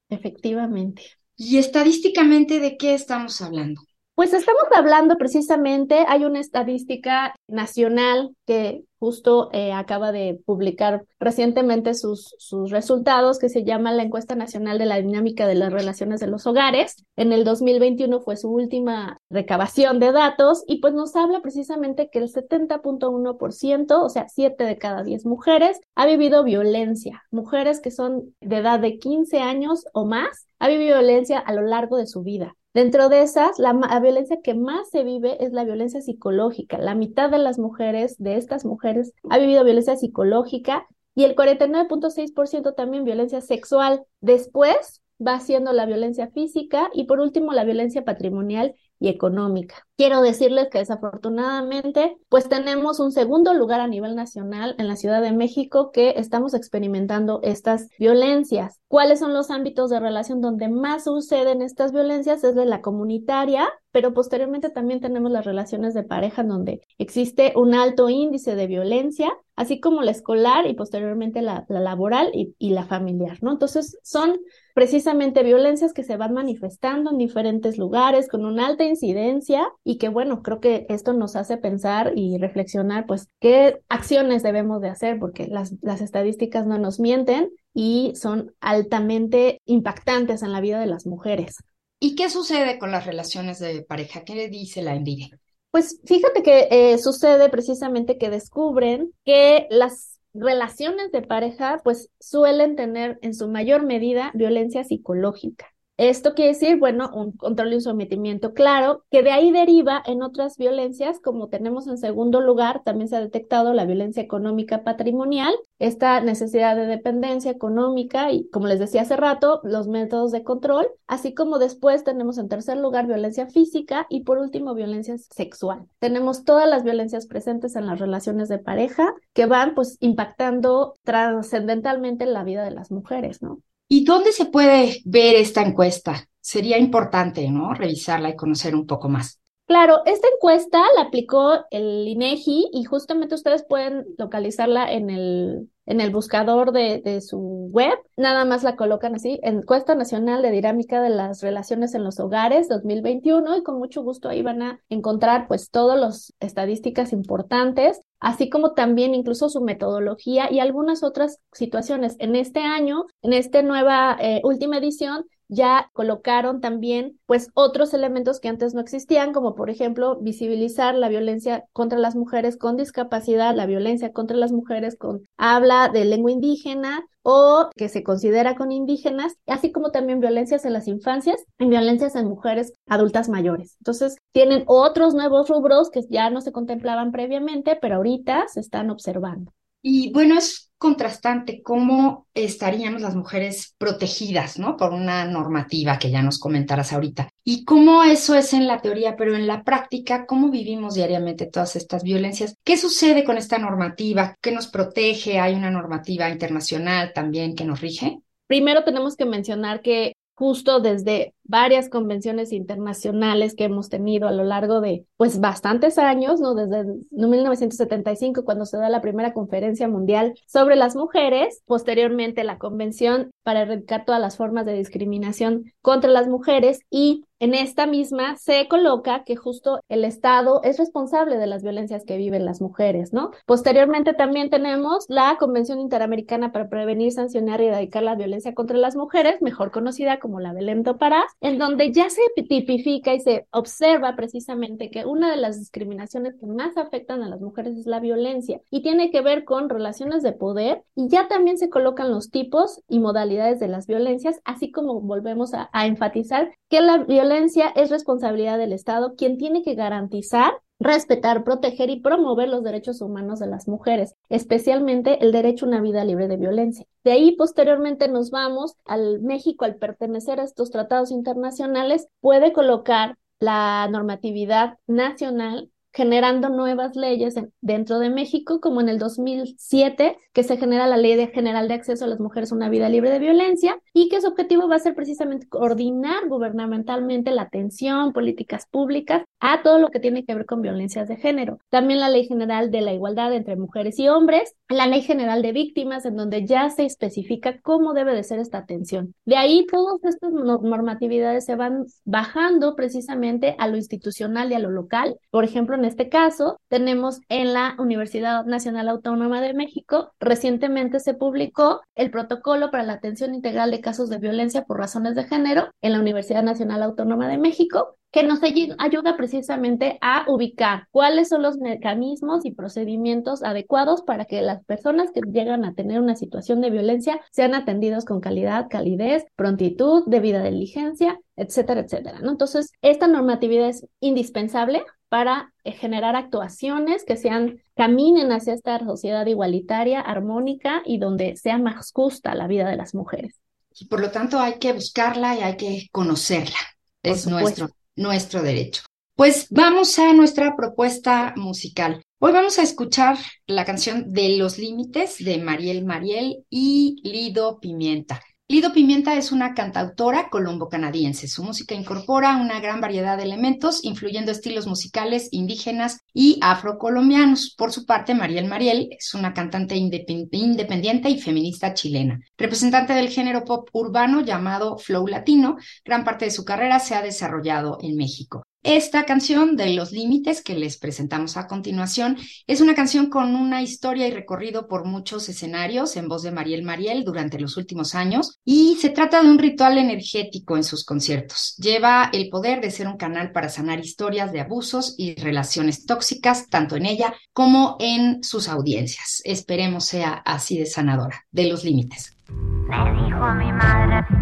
Efectivamente. 0.09 1.03
¿Y 1.35 1.57
estadísticamente 1.57 2.59
de 2.59 2.77
qué 2.77 2.93
estamos 2.93 3.41
hablando? 3.41 3.81
Pues 4.21 4.33
estamos 4.33 4.65
hablando 4.75 5.15
precisamente, 5.17 6.05
hay 6.07 6.25
una 6.25 6.39
estadística 6.39 7.33
nacional 7.47 8.35
que 8.45 8.83
justo 8.99 9.49
eh, 9.51 9.73
acaba 9.73 10.11
de 10.11 10.39
publicar 10.45 11.01
recientemente 11.19 11.95
sus, 11.95 12.35
sus 12.37 12.69
resultados, 12.69 13.39
que 13.39 13.49
se 13.49 13.63
llama 13.63 13.91
la 13.91 14.03
Encuesta 14.03 14.35
Nacional 14.35 14.77
de 14.77 14.85
la 14.85 15.01
Dinámica 15.01 15.47
de 15.47 15.55
las 15.55 15.73
Relaciones 15.73 16.19
de 16.19 16.27
los 16.27 16.45
Hogares. 16.45 17.03
En 17.15 17.33
el 17.33 17.43
2021 17.43 18.21
fue 18.21 18.37
su 18.37 18.51
última 18.51 19.17
recabación 19.31 19.97
de 19.97 20.11
datos 20.11 20.63
y 20.67 20.81
pues 20.81 20.93
nos 20.93 21.15
habla 21.15 21.41
precisamente 21.41 22.11
que 22.11 22.19
el 22.19 22.31
70.1%, 22.31 24.03
o 24.03 24.09
sea, 24.09 24.29
7 24.29 24.63
de 24.65 24.77
cada 24.77 25.01
10 25.01 25.25
mujeres, 25.25 25.79
ha 25.95 26.05
vivido 26.05 26.43
violencia. 26.43 27.23
Mujeres 27.31 27.79
que 27.79 27.89
son 27.89 28.35
de 28.39 28.57
edad 28.57 28.79
de 28.79 28.99
15 28.99 29.39
años 29.39 29.85
o 29.93 30.05
más, 30.05 30.45
ha 30.61 30.67
vivido 30.67 30.99
violencia 30.99 31.39
a 31.39 31.53
lo 31.53 31.63
largo 31.63 31.97
de 31.97 32.05
su 32.05 32.21
vida. 32.21 32.55
Dentro 32.75 33.09
de 33.09 33.23
esas, 33.23 33.57
la, 33.57 33.73
violencia 33.99 34.41
que 34.43 34.53
más 34.53 34.91
se 34.91 35.03
vive 35.03 35.43
es 35.43 35.53
la 35.53 35.63
violencia 35.63 36.01
psicológica. 36.01 36.77
La 36.77 36.93
mitad 36.93 37.31
de 37.31 37.39
las 37.39 37.57
mujeres, 37.57 38.15
de 38.19 38.37
estas 38.37 38.63
mujeres, 38.63 39.11
ha 39.31 39.39
vivido 39.39 39.63
violencia 39.63 39.97
psicológica 39.97 40.85
y 41.15 41.23
el 41.23 41.35
49.6% 41.35 42.75
también 42.75 43.05
violencia 43.05 43.41
sexual. 43.41 44.03
Después 44.19 45.01
va 45.19 45.39
siendo 45.39 45.73
la 45.73 45.87
violencia 45.87 46.27
física 46.29 46.91
y 46.93 47.05
por 47.05 47.19
último 47.21 47.53
la 47.53 47.63
violencia 47.63 48.05
patrimonial 48.05 48.75
y 49.01 49.09
económica. 49.09 49.87
Quiero 49.97 50.21
decirles 50.21 50.69
que 50.71 50.77
desafortunadamente, 50.77 52.17
pues 52.29 52.47
tenemos 52.47 52.99
un 52.99 53.11
segundo 53.11 53.53
lugar 53.55 53.81
a 53.81 53.87
nivel 53.87 54.15
nacional 54.15 54.75
en 54.77 54.87
la 54.87 54.95
Ciudad 54.95 55.23
de 55.23 55.31
México 55.31 55.91
que 55.91 56.13
estamos 56.17 56.53
experimentando 56.53 57.39
estas 57.41 57.89
violencias. 57.97 58.79
¿Cuáles 58.87 59.19
son 59.19 59.33
los 59.33 59.49
ámbitos 59.49 59.89
de 59.89 59.99
relación 59.99 60.39
donde 60.39 60.69
más 60.69 61.05
suceden 61.05 61.63
estas 61.63 61.91
violencias? 61.91 62.43
Es 62.43 62.53
de 62.53 62.65
la 62.65 62.81
comunitaria, 62.81 63.67
pero 63.91 64.13
posteriormente 64.13 64.69
también 64.69 65.01
tenemos 65.01 65.31
las 65.31 65.45
relaciones 65.45 65.95
de 65.95 66.03
pareja 66.03 66.43
donde 66.43 66.81
existe 66.99 67.53
un 67.55 67.73
alto 67.73 68.07
índice 68.07 68.55
de 68.55 68.67
violencia, 68.67 69.31
así 69.55 69.79
como 69.79 70.03
la 70.03 70.11
escolar 70.11 70.67
y 70.67 70.75
posteriormente 70.75 71.41
la, 71.41 71.65
laboral 71.69 72.29
y, 72.33 72.55
y 72.59 72.69
la 72.69 72.85
familiar, 72.85 73.39
¿no? 73.41 73.51
Entonces 73.51 73.97
son 74.03 74.39
precisamente 74.73 75.43
violencias 75.43 75.93
que 75.93 76.03
se 76.03 76.17
van 76.17 76.33
manifestando 76.33 77.11
en 77.11 77.17
diferentes 77.17 77.77
lugares 77.77 78.27
con 78.27 78.45
una 78.45 78.67
alta 78.67 78.83
incidencia 78.83 79.67
y 79.83 79.97
que 79.97 80.09
bueno, 80.09 80.41
creo 80.41 80.59
que 80.59 80.85
esto 80.89 81.13
nos 81.13 81.35
hace 81.35 81.57
pensar 81.57 82.13
y 82.15 82.37
reflexionar 82.37 83.05
pues 83.05 83.29
qué 83.39 83.81
acciones 83.89 84.43
debemos 84.43 84.81
de 84.81 84.89
hacer 84.89 85.19
porque 85.19 85.47
las, 85.47 85.73
las 85.81 86.01
estadísticas 86.01 86.65
no 86.65 86.77
nos 86.77 86.99
mienten 86.99 87.49
y 87.73 88.13
son 88.15 88.53
altamente 88.59 89.61
impactantes 89.65 90.43
en 90.43 90.51
la 90.51 90.61
vida 90.61 90.79
de 90.79 90.87
las 90.87 91.05
mujeres. 91.05 91.57
¿Y 91.99 92.15
qué 92.15 92.29
sucede 92.29 92.79
con 92.79 92.91
las 92.91 93.05
relaciones 93.05 93.59
de 93.59 93.83
pareja? 93.83 94.23
¿Qué 94.23 94.35
le 94.35 94.49
dice 94.49 94.81
la 94.81 94.95
envidia? 94.95 95.29
Pues 95.69 96.01
fíjate 96.03 96.43
que 96.43 96.67
eh, 96.69 96.97
sucede 96.97 97.49
precisamente 97.49 98.17
que 98.17 98.29
descubren 98.29 99.11
que 99.23 99.67
las 99.69 100.19
relaciones 100.33 101.11
de 101.11 101.21
pareja 101.21 101.81
pues 101.83 102.09
suelen 102.19 102.75
tener 102.75 103.19
en 103.21 103.33
su 103.33 103.47
mayor 103.47 103.83
medida 103.83 104.31
violencia 104.33 104.83
psicológica. 104.83 105.73
Esto 105.97 106.33
quiere 106.33 106.53
decir, 106.53 106.79
bueno, 106.79 107.11
un 107.13 107.33
control 107.33 107.73
y 107.73 107.75
un 107.75 107.81
sometimiento 107.81 108.53
claro, 108.53 109.05
que 109.11 109.21
de 109.21 109.31
ahí 109.31 109.51
deriva 109.51 110.01
en 110.05 110.23
otras 110.23 110.57
violencias, 110.57 111.19
como 111.19 111.47
tenemos 111.47 111.85
en 111.85 111.99
segundo 111.99 112.41
lugar, 112.41 112.81
también 112.83 113.07
se 113.07 113.17
ha 113.17 113.19
detectado 113.19 113.73
la 113.73 113.85
violencia 113.85 114.23
económica 114.23 114.83
patrimonial, 114.83 115.53
esta 115.77 116.19
necesidad 116.21 116.75
de 116.75 116.87
dependencia 116.87 117.51
económica 117.51 118.31
y, 118.31 118.49
como 118.49 118.65
les 118.65 118.79
decía 118.79 119.03
hace 119.03 119.15
rato, 119.15 119.59
los 119.63 119.87
métodos 119.87 120.31
de 120.31 120.43
control, 120.43 120.87
así 121.05 121.35
como 121.35 121.59
después 121.59 122.03
tenemos 122.03 122.39
en 122.39 122.49
tercer 122.49 122.77
lugar 122.77 123.05
violencia 123.05 123.45
física 123.45 124.07
y 124.09 124.23
por 124.23 124.39
último 124.39 124.73
violencia 124.73 125.17
sexual. 125.19 125.87
Tenemos 125.99 126.45
todas 126.45 126.67
las 126.67 126.83
violencias 126.83 127.27
presentes 127.27 127.75
en 127.75 127.85
las 127.85 127.99
relaciones 127.99 128.49
de 128.49 128.57
pareja 128.57 129.13
que 129.33 129.45
van 129.45 129.75
pues 129.75 129.97
impactando 129.99 130.95
trascendentalmente 131.03 132.25
la 132.25 132.43
vida 132.43 132.63
de 132.63 132.71
las 132.71 132.91
mujeres, 132.91 133.43
¿no? 133.43 133.61
¿Y 133.93 134.05
dónde 134.05 134.31
se 134.31 134.45
puede 134.45 135.01
ver 135.03 135.35
esta 135.35 135.61
encuesta? 135.61 136.25
Sería 136.39 136.77
importante, 136.77 137.49
¿no? 137.49 137.73
Revisarla 137.73 138.29
y 138.29 138.37
conocer 138.37 138.73
un 138.73 138.87
poco 138.87 139.09
más. 139.09 139.41
Claro, 139.65 139.97
esta 140.05 140.29
encuesta 140.33 140.81
la 140.95 141.01
aplicó 141.01 141.65
el 141.71 142.07
INEGI 142.07 142.69
y 142.71 142.85
justamente 142.85 143.35
ustedes 143.35 143.65
pueden 143.67 144.05
localizarla 144.17 144.89
en 144.93 145.09
el 145.09 145.69
en 145.91 145.99
el 145.99 146.09
buscador 146.09 146.71
de, 146.71 147.19
su 147.19 147.69
web, 147.69 147.93
nada 148.15 148.45
más 148.45 148.63
la 148.63 148.77
colocan 148.77 149.15
así, 149.15 149.41
Encuesta 149.43 149.93
Nacional 149.93 150.41
de 150.41 150.49
Dinámica 150.49 151.01
de 151.01 151.09
las 151.09 151.41
Relaciones 151.41 151.93
en 151.93 152.05
los 152.05 152.17
Hogares 152.21 152.69
2021 152.69 153.57
y 153.57 153.63
con 153.63 153.77
mucho 153.77 154.01
gusto 154.01 154.29
ahí 154.29 154.41
van 154.41 154.61
a 154.61 154.79
encontrar 154.87 155.49
pues 155.49 155.69
todas 155.69 155.99
las 155.99 156.33
estadísticas 156.39 157.11
importantes, 157.11 157.99
así 158.21 158.49
como 158.49 158.71
también 158.71 159.13
incluso 159.13 159.49
su 159.49 159.59
metodología 159.59 160.49
y 160.49 160.61
algunas 160.61 161.03
otras 161.03 161.39
situaciones. 161.51 162.15
En 162.19 162.37
este 162.37 162.61
año, 162.61 163.05
en 163.21 163.33
esta 163.33 163.61
nueva 163.61 164.15
eh, 164.21 164.39
última 164.45 164.77
edición, 164.77 165.25
ya 165.51 165.89
colocaron 165.91 166.61
también 166.61 167.19
pues 167.25 167.49
otros 167.53 167.93
elementos 167.93 168.39
que 168.39 168.47
antes 168.47 168.73
no 168.73 168.79
existían, 168.79 169.33
como 169.33 169.53
por 169.53 169.69
ejemplo 169.69 170.17
visibilizar 170.21 170.95
la 170.95 171.09
violencia 171.09 171.65
contra 171.73 171.99
las 171.99 172.15
mujeres 172.15 172.57
con 172.57 172.77
discapacidad, 172.77 173.53
la 173.53 173.65
violencia 173.65 174.13
contra 174.13 174.37
las 174.37 174.53
mujeres 174.53 174.95
con 174.97 175.27
habla 175.37 175.89
de 175.89 176.05
lengua 176.05 176.31
indígena 176.31 177.05
o 177.21 177.69
que 177.75 177.89
se 177.89 178.01
considera 178.01 178.55
con 178.55 178.71
indígenas, 178.71 179.35
así 179.45 179.71
como 179.73 179.91
también 179.91 180.21
violencias 180.21 180.63
en 180.65 180.73
las 180.73 180.87
infancias 180.87 181.43
y 181.59 181.67
violencias 181.67 182.15
en 182.15 182.29
mujeres 182.29 182.73
adultas 182.87 183.29
mayores. 183.29 183.75
Entonces, 183.81 184.17
tienen 184.31 184.63
otros 184.67 185.13
nuevos 185.13 185.49
rubros 185.49 185.91
que 185.91 186.01
ya 186.09 186.29
no 186.29 186.41
se 186.41 186.51
contemplaban 186.51 187.11
previamente, 187.11 187.77
pero 187.79 187.97
ahorita 187.97 188.47
se 188.47 188.61
están 188.61 188.89
observando. 188.89 189.51
Y 189.83 190.11
bueno, 190.13 190.37
es 190.37 190.70
contrastante 190.81 191.61
cómo 191.61 192.25
estaríamos 192.33 193.03
las 193.03 193.15
mujeres 193.15 193.75
protegidas, 193.77 194.57
¿no? 194.57 194.77
Por 194.77 194.93
una 194.93 195.25
normativa 195.25 195.99
que 195.99 196.09
ya 196.09 196.23
nos 196.23 196.39
comentarás 196.39 196.91
ahorita. 196.91 197.29
Y 197.43 197.65
cómo 197.65 198.01
eso 198.01 198.33
es 198.33 198.51
en 198.53 198.65
la 198.65 198.81
teoría, 198.81 199.15
pero 199.15 199.35
en 199.35 199.45
la 199.45 199.63
práctica, 199.63 200.25
cómo 200.25 200.49
vivimos 200.49 200.95
diariamente 200.95 201.45
todas 201.45 201.75
estas 201.75 202.01
violencias. 202.01 202.57
¿Qué 202.63 202.77
sucede 202.77 203.23
con 203.23 203.37
esta 203.37 203.59
normativa? 203.59 204.35
¿Qué 204.41 204.51
nos 204.51 204.67
protege? 204.67 205.39
¿Hay 205.39 205.53
una 205.53 205.69
normativa 205.69 206.31
internacional 206.31 207.13
también 207.13 207.55
que 207.55 207.63
nos 207.63 207.79
rige? 207.79 208.17
Primero 208.47 208.83
tenemos 208.83 209.15
que 209.15 209.25
mencionar 209.25 209.81
que 209.81 210.13
justo 210.41 210.79
desde 210.79 211.35
varias 211.43 211.87
convenciones 211.87 212.51
internacionales 212.51 213.53
que 213.53 213.65
hemos 213.65 213.89
tenido 213.89 214.27
a 214.27 214.31
lo 214.31 214.43
largo 214.43 214.81
de 214.81 215.05
pues 215.15 215.39
bastantes 215.39 215.99
años, 215.99 216.41
¿no? 216.41 216.55
Desde 216.55 216.83
1975 217.11 218.43
cuando 218.43 218.65
se 218.65 218.77
da 218.77 218.89
la 218.89 219.01
primera 219.01 219.35
conferencia 219.35 219.87
mundial 219.87 220.33
sobre 220.47 220.75
las 220.77 220.95
mujeres, 220.95 221.61
posteriormente 221.67 222.43
la 222.43 222.57
convención 222.57 223.29
para 223.43 223.61
erradicar 223.61 224.03
todas 224.03 224.19
las 224.19 224.35
formas 224.35 224.65
de 224.65 224.73
discriminación 224.73 225.65
contra 225.83 226.09
las 226.09 226.27
mujeres 226.27 226.79
y 226.89 227.23
en 227.41 227.55
esta 227.55 227.87
misma 227.87 228.35
se 228.37 228.67
coloca 228.67 229.23
que 229.23 229.35
justo 229.35 229.79
el 229.89 230.05
Estado 230.05 230.61
es 230.63 230.77
responsable 230.77 231.37
de 231.37 231.47
las 231.47 231.63
violencias 231.63 232.05
que 232.05 232.15
viven 232.15 232.45
las 232.45 232.61
mujeres, 232.61 233.13
¿no? 233.13 233.31
Posteriormente 233.47 234.13
también 234.13 234.51
tenemos 234.51 235.05
la 235.09 235.37
Convención 235.39 235.79
Interamericana 235.79 236.51
para 236.51 236.69
Prevenir, 236.69 237.11
Sancionar 237.11 237.59
y 237.59 237.65
Erradicar 237.65 238.03
la 238.03 238.13
Violencia 238.13 238.53
contra 238.53 238.77
las 238.77 238.95
Mujeres, 238.95 239.41
mejor 239.41 239.71
conocida 239.71 240.19
como 240.19 240.39
la 240.39 240.53
Belém 240.53 240.83
do 240.83 240.99
Pará, 240.99 241.23
en 241.39 241.57
donde 241.57 241.91
ya 241.91 242.11
se 242.11 242.21
tipifica 242.35 243.15
y 243.15 243.19
se 243.19 243.47
observa 243.49 244.15
precisamente 244.15 244.91
que 244.91 245.07
una 245.07 245.31
de 245.31 245.37
las 245.37 245.57
discriminaciones 245.57 246.35
que 246.39 246.45
más 246.45 246.77
afectan 246.77 247.23
a 247.23 247.29
las 247.29 247.41
mujeres 247.41 247.75
es 247.75 247.87
la 247.87 247.99
violencia 247.99 248.61
y 248.69 248.83
tiene 248.83 249.09
que 249.09 249.21
ver 249.21 249.45
con 249.45 249.67
relaciones 249.67 250.21
de 250.21 250.33
poder 250.33 250.83
y 250.93 251.09
ya 251.09 251.27
también 251.27 251.57
se 251.57 251.71
colocan 251.71 252.11
los 252.11 252.29
tipos 252.29 252.83
y 252.87 252.99
modalidades 252.99 253.59
de 253.59 253.67
las 253.67 253.87
violencias, 253.87 254.41
así 254.45 254.71
como 254.71 255.01
volvemos 255.01 255.55
a, 255.55 255.71
a 255.73 255.87
enfatizar 255.87 256.51
que 256.69 256.81
la 256.81 256.99
violencia 256.99 257.30
violencia 257.31 257.69
es 257.75 257.89
responsabilidad 257.89 258.57
del 258.57 258.73
Estado, 258.73 259.15
quien 259.15 259.37
tiene 259.37 259.63
que 259.63 259.75
garantizar 259.75 260.53
respetar, 260.81 261.43
proteger 261.43 261.91
y 261.91 261.99
promover 261.99 262.49
los 262.49 262.63
derechos 262.63 263.01
humanos 263.01 263.39
de 263.39 263.45
las 263.45 263.67
mujeres, 263.67 264.15
especialmente 264.29 265.23
el 265.23 265.31
derecho 265.31 265.65
a 265.65 265.69
una 265.69 265.79
vida 265.79 266.03
libre 266.03 266.27
de 266.27 266.37
violencia. 266.37 266.87
De 267.03 267.11
ahí 267.11 267.35
posteriormente 267.35 268.07
nos 268.07 268.31
vamos 268.31 268.75
al 268.85 269.21
México 269.21 269.63
al 269.63 269.75
pertenecer 269.75 270.39
a 270.39 270.43
estos 270.43 270.71
tratados 270.71 271.11
internacionales 271.11 272.07
puede 272.19 272.51
colocar 272.51 273.17
la 273.39 273.87
normatividad 273.91 274.79
nacional 274.87 275.70
generando 275.93 276.49
nuevas 276.49 276.95
leyes 276.95 277.35
dentro 277.61 277.99
de 277.99 278.09
México, 278.09 278.59
como 278.61 278.81
en 278.81 278.89
el 278.89 278.99
2007, 278.99 280.17
que 280.33 280.43
se 280.43 280.57
genera 280.57 280.87
la 280.87 280.97
Ley 280.97 281.11
General 281.33 281.67
de 281.67 281.73
Acceso 281.73 282.05
a 282.05 282.07
las 282.07 282.19
Mujeres 282.19 282.51
a 282.51 282.55
una 282.55 282.69
Vida 282.69 282.89
Libre 282.89 283.09
de 283.09 283.19
Violencia 283.19 283.79
y 283.93 284.07
que 284.09 284.21
su 284.21 284.27
objetivo 284.27 284.67
va 284.67 284.75
a 284.75 284.79
ser 284.79 284.95
precisamente 284.95 285.47
coordinar 285.47 286.27
gubernamentalmente 286.29 287.31
la 287.31 287.43
atención, 287.43 288.13
políticas 288.13 288.65
públicas 288.65 289.23
a 289.39 289.61
todo 289.63 289.79
lo 289.79 289.89
que 289.89 289.99
tiene 289.99 290.23
que 290.23 290.35
ver 290.35 290.45
con 290.45 290.61
violencias 290.61 291.07
de 291.07 291.17
género. 291.17 291.59
También 291.69 291.99
la 291.99 292.09
Ley 292.09 292.27
General 292.27 292.71
de 292.71 292.81
la 292.81 292.93
Igualdad 292.93 293.33
entre 293.33 293.55
Mujeres 293.55 293.99
y 293.99 294.07
Hombres, 294.07 294.55
la 294.69 294.87
Ley 294.87 295.01
General 295.01 295.41
de 295.41 295.51
Víctimas, 295.51 296.05
en 296.05 296.15
donde 296.15 296.45
ya 296.45 296.69
se 296.69 296.85
especifica 296.85 297.59
cómo 297.61 297.93
debe 297.93 298.15
de 298.15 298.23
ser 298.23 298.39
esta 298.39 298.59
atención. 298.59 299.13
De 299.25 299.35
ahí 299.35 299.65
todas 299.69 300.03
estas 300.03 300.31
normatividades 300.31 301.45
se 301.45 301.55
van 301.55 301.85
bajando 302.05 302.75
precisamente 302.75 303.55
a 303.57 303.67
lo 303.67 303.77
institucional 303.77 304.51
y 304.51 304.55
a 304.55 304.59
lo 304.59 304.69
local. 304.69 305.17
Por 305.31 305.43
ejemplo, 305.43 305.75
en 305.81 305.85
este 305.85 306.09
caso, 306.09 306.59
tenemos 306.67 307.21
en 307.27 307.53
la 307.53 307.75
Universidad 307.79 308.45
Nacional 308.45 308.87
Autónoma 308.87 309.41
de 309.41 309.55
México, 309.55 310.11
recientemente 310.19 310.99
se 310.99 311.15
publicó 311.15 311.81
el 311.95 312.11
protocolo 312.11 312.69
para 312.69 312.83
la 312.83 312.93
atención 312.93 313.33
integral 313.33 313.71
de 313.71 313.81
casos 313.81 314.09
de 314.09 314.19
violencia 314.19 314.63
por 314.63 314.77
razones 314.77 315.15
de 315.15 315.23
género 315.23 315.69
en 315.81 315.93
la 315.93 315.99
Universidad 315.99 316.43
Nacional 316.43 316.83
Autónoma 316.83 317.27
de 317.27 317.39
México, 317.39 317.97
que 318.11 318.21
nos 318.23 318.41
ayuda 318.43 319.17
precisamente 319.17 319.97
a 320.01 320.25
ubicar 320.27 320.87
cuáles 320.91 321.29
son 321.29 321.41
los 321.41 321.57
mecanismos 321.57 322.45
y 322.45 322.51
procedimientos 322.51 323.41
adecuados 323.41 324.03
para 324.03 324.25
que 324.25 324.41
las 324.41 324.63
personas 324.65 325.11
que 325.11 325.21
llegan 325.31 325.65
a 325.65 325.73
tener 325.73 325.99
una 325.99 326.15
situación 326.15 326.61
de 326.61 326.69
violencia 326.69 327.21
sean 327.31 327.55
atendidos 327.55 328.05
con 328.05 328.19
calidad, 328.19 328.67
calidez, 328.69 329.25
prontitud, 329.35 330.03
debida 330.05 330.43
diligencia, 330.43 331.19
etcétera, 331.37 331.81
etcétera. 331.81 332.19
Entonces, 332.21 332.71
esta 332.81 333.07
normatividad 333.07 333.69
es 333.69 333.87
indispensable 333.99 334.83
para 335.11 335.51
eh, 335.65 335.73
generar 335.73 336.15
actuaciones 336.15 337.03
que 337.03 337.17
sean 337.17 337.61
caminen 337.75 338.31
hacia 338.31 338.53
esta 338.53 338.79
sociedad 338.79 339.25
igualitaria, 339.25 339.99
armónica 339.99 340.81
y 340.85 340.99
donde 340.99 341.35
sea 341.35 341.57
más 341.57 341.91
justa 341.91 342.33
la 342.33 342.47
vida 342.47 342.69
de 342.69 342.77
las 342.77 342.95
mujeres. 342.95 343.35
Y 343.77 343.87
por 343.87 343.99
lo 343.99 344.09
tanto 344.09 344.39
hay 344.39 344.53
que 344.57 344.71
buscarla 344.71 345.35
y 345.35 345.41
hay 345.41 345.57
que 345.57 345.87
conocerla. 345.91 346.55
es 347.03 347.27
nuestro, 347.27 347.67
nuestro 347.97 348.41
derecho. 348.41 348.83
Pues 349.17 349.47
vamos 349.49 349.99
a 349.99 350.13
nuestra 350.13 350.55
propuesta 350.55 351.33
musical. 351.35 352.01
Hoy 352.19 352.31
vamos 352.31 352.57
a 352.57 352.63
escuchar 352.63 353.17
la 353.47 353.65
canción 353.65 354.13
de 354.13 354.37
Los 354.37 354.57
Límites 354.57 355.17
de 355.17 355.39
Mariel 355.39 355.83
Mariel 355.83 356.45
y 356.49 357.01
Lido 357.03 357.59
Pimienta. 357.59 358.21
Lido 358.51 358.73
Pimienta 358.73 359.15
es 359.15 359.31
una 359.31 359.53
cantautora 359.53 360.27
colombo-canadiense. 360.29 361.29
Su 361.29 361.41
música 361.41 361.73
incorpora 361.73 362.35
una 362.35 362.59
gran 362.59 362.81
variedad 362.81 363.15
de 363.15 363.23
elementos, 363.23 363.79
influyendo 363.85 364.29
estilos 364.29 364.67
musicales 364.67 365.29
indígenas 365.31 366.01
y 366.13 366.37
afrocolombianos. 366.41 367.55
Por 367.57 367.71
su 367.71 367.85
parte, 367.85 368.13
Mariel 368.13 368.49
Mariel 368.49 368.89
es 368.91 369.13
una 369.13 369.33
cantante 369.33 369.77
independiente 369.77 371.09
y 371.09 371.21
feminista 371.21 371.73
chilena. 371.73 372.19
Representante 372.37 372.91
del 372.91 373.07
género 373.07 373.45
pop 373.45 373.69
urbano 373.71 374.19
llamado 374.19 374.77
Flow 374.77 375.07
Latino, 375.07 375.55
gran 375.85 376.03
parte 376.03 376.25
de 376.25 376.31
su 376.31 376.43
carrera 376.43 376.79
se 376.79 376.95
ha 376.95 377.01
desarrollado 377.01 377.77
en 377.81 377.95
México. 377.95 378.43
Esta 378.63 379.05
canción 379.05 379.55
de 379.55 379.73
Los 379.73 379.91
Límites 379.91 380.43
que 380.43 380.53
les 380.53 380.77
presentamos 380.77 381.35
a 381.35 381.47
continuación 381.47 382.17
es 382.45 382.61
una 382.61 382.75
canción 382.75 383.09
con 383.09 383.35
una 383.35 383.63
historia 383.63 384.07
y 384.07 384.11
recorrido 384.11 384.67
por 384.67 384.85
muchos 384.85 385.27
escenarios 385.29 385.97
en 385.97 386.07
voz 386.07 386.21
de 386.21 386.29
Mariel 386.29 386.61
Mariel 386.61 387.03
durante 387.03 387.39
los 387.39 387.57
últimos 387.57 387.95
años 387.95 388.39
y 388.45 388.77
se 388.79 388.91
trata 388.91 389.23
de 389.23 389.29
un 389.31 389.39
ritual 389.39 389.79
energético 389.79 390.57
en 390.57 390.63
sus 390.63 390.85
conciertos. 390.85 391.55
Lleva 391.57 392.11
el 392.13 392.29
poder 392.29 392.61
de 392.61 392.69
ser 392.69 392.87
un 392.87 392.97
canal 392.97 393.31
para 393.31 393.49
sanar 393.49 393.79
historias 393.79 394.31
de 394.31 394.41
abusos 394.41 394.93
y 394.95 395.15
relaciones 395.15 395.87
tóxicas 395.87 396.47
tanto 396.47 396.75
en 396.75 396.85
ella 396.85 397.15
como 397.33 397.77
en 397.79 398.23
sus 398.23 398.47
audiencias. 398.47 399.23
Esperemos 399.25 399.85
sea 399.85 400.21
así 400.23 400.59
de 400.59 400.67
sanadora. 400.67 401.25
De 401.31 401.47
Los 401.47 401.63
Límites. 401.63 402.15
Me 402.29 402.77
dijo 403.05 403.33
mi 403.33 403.51
madre 403.53 404.20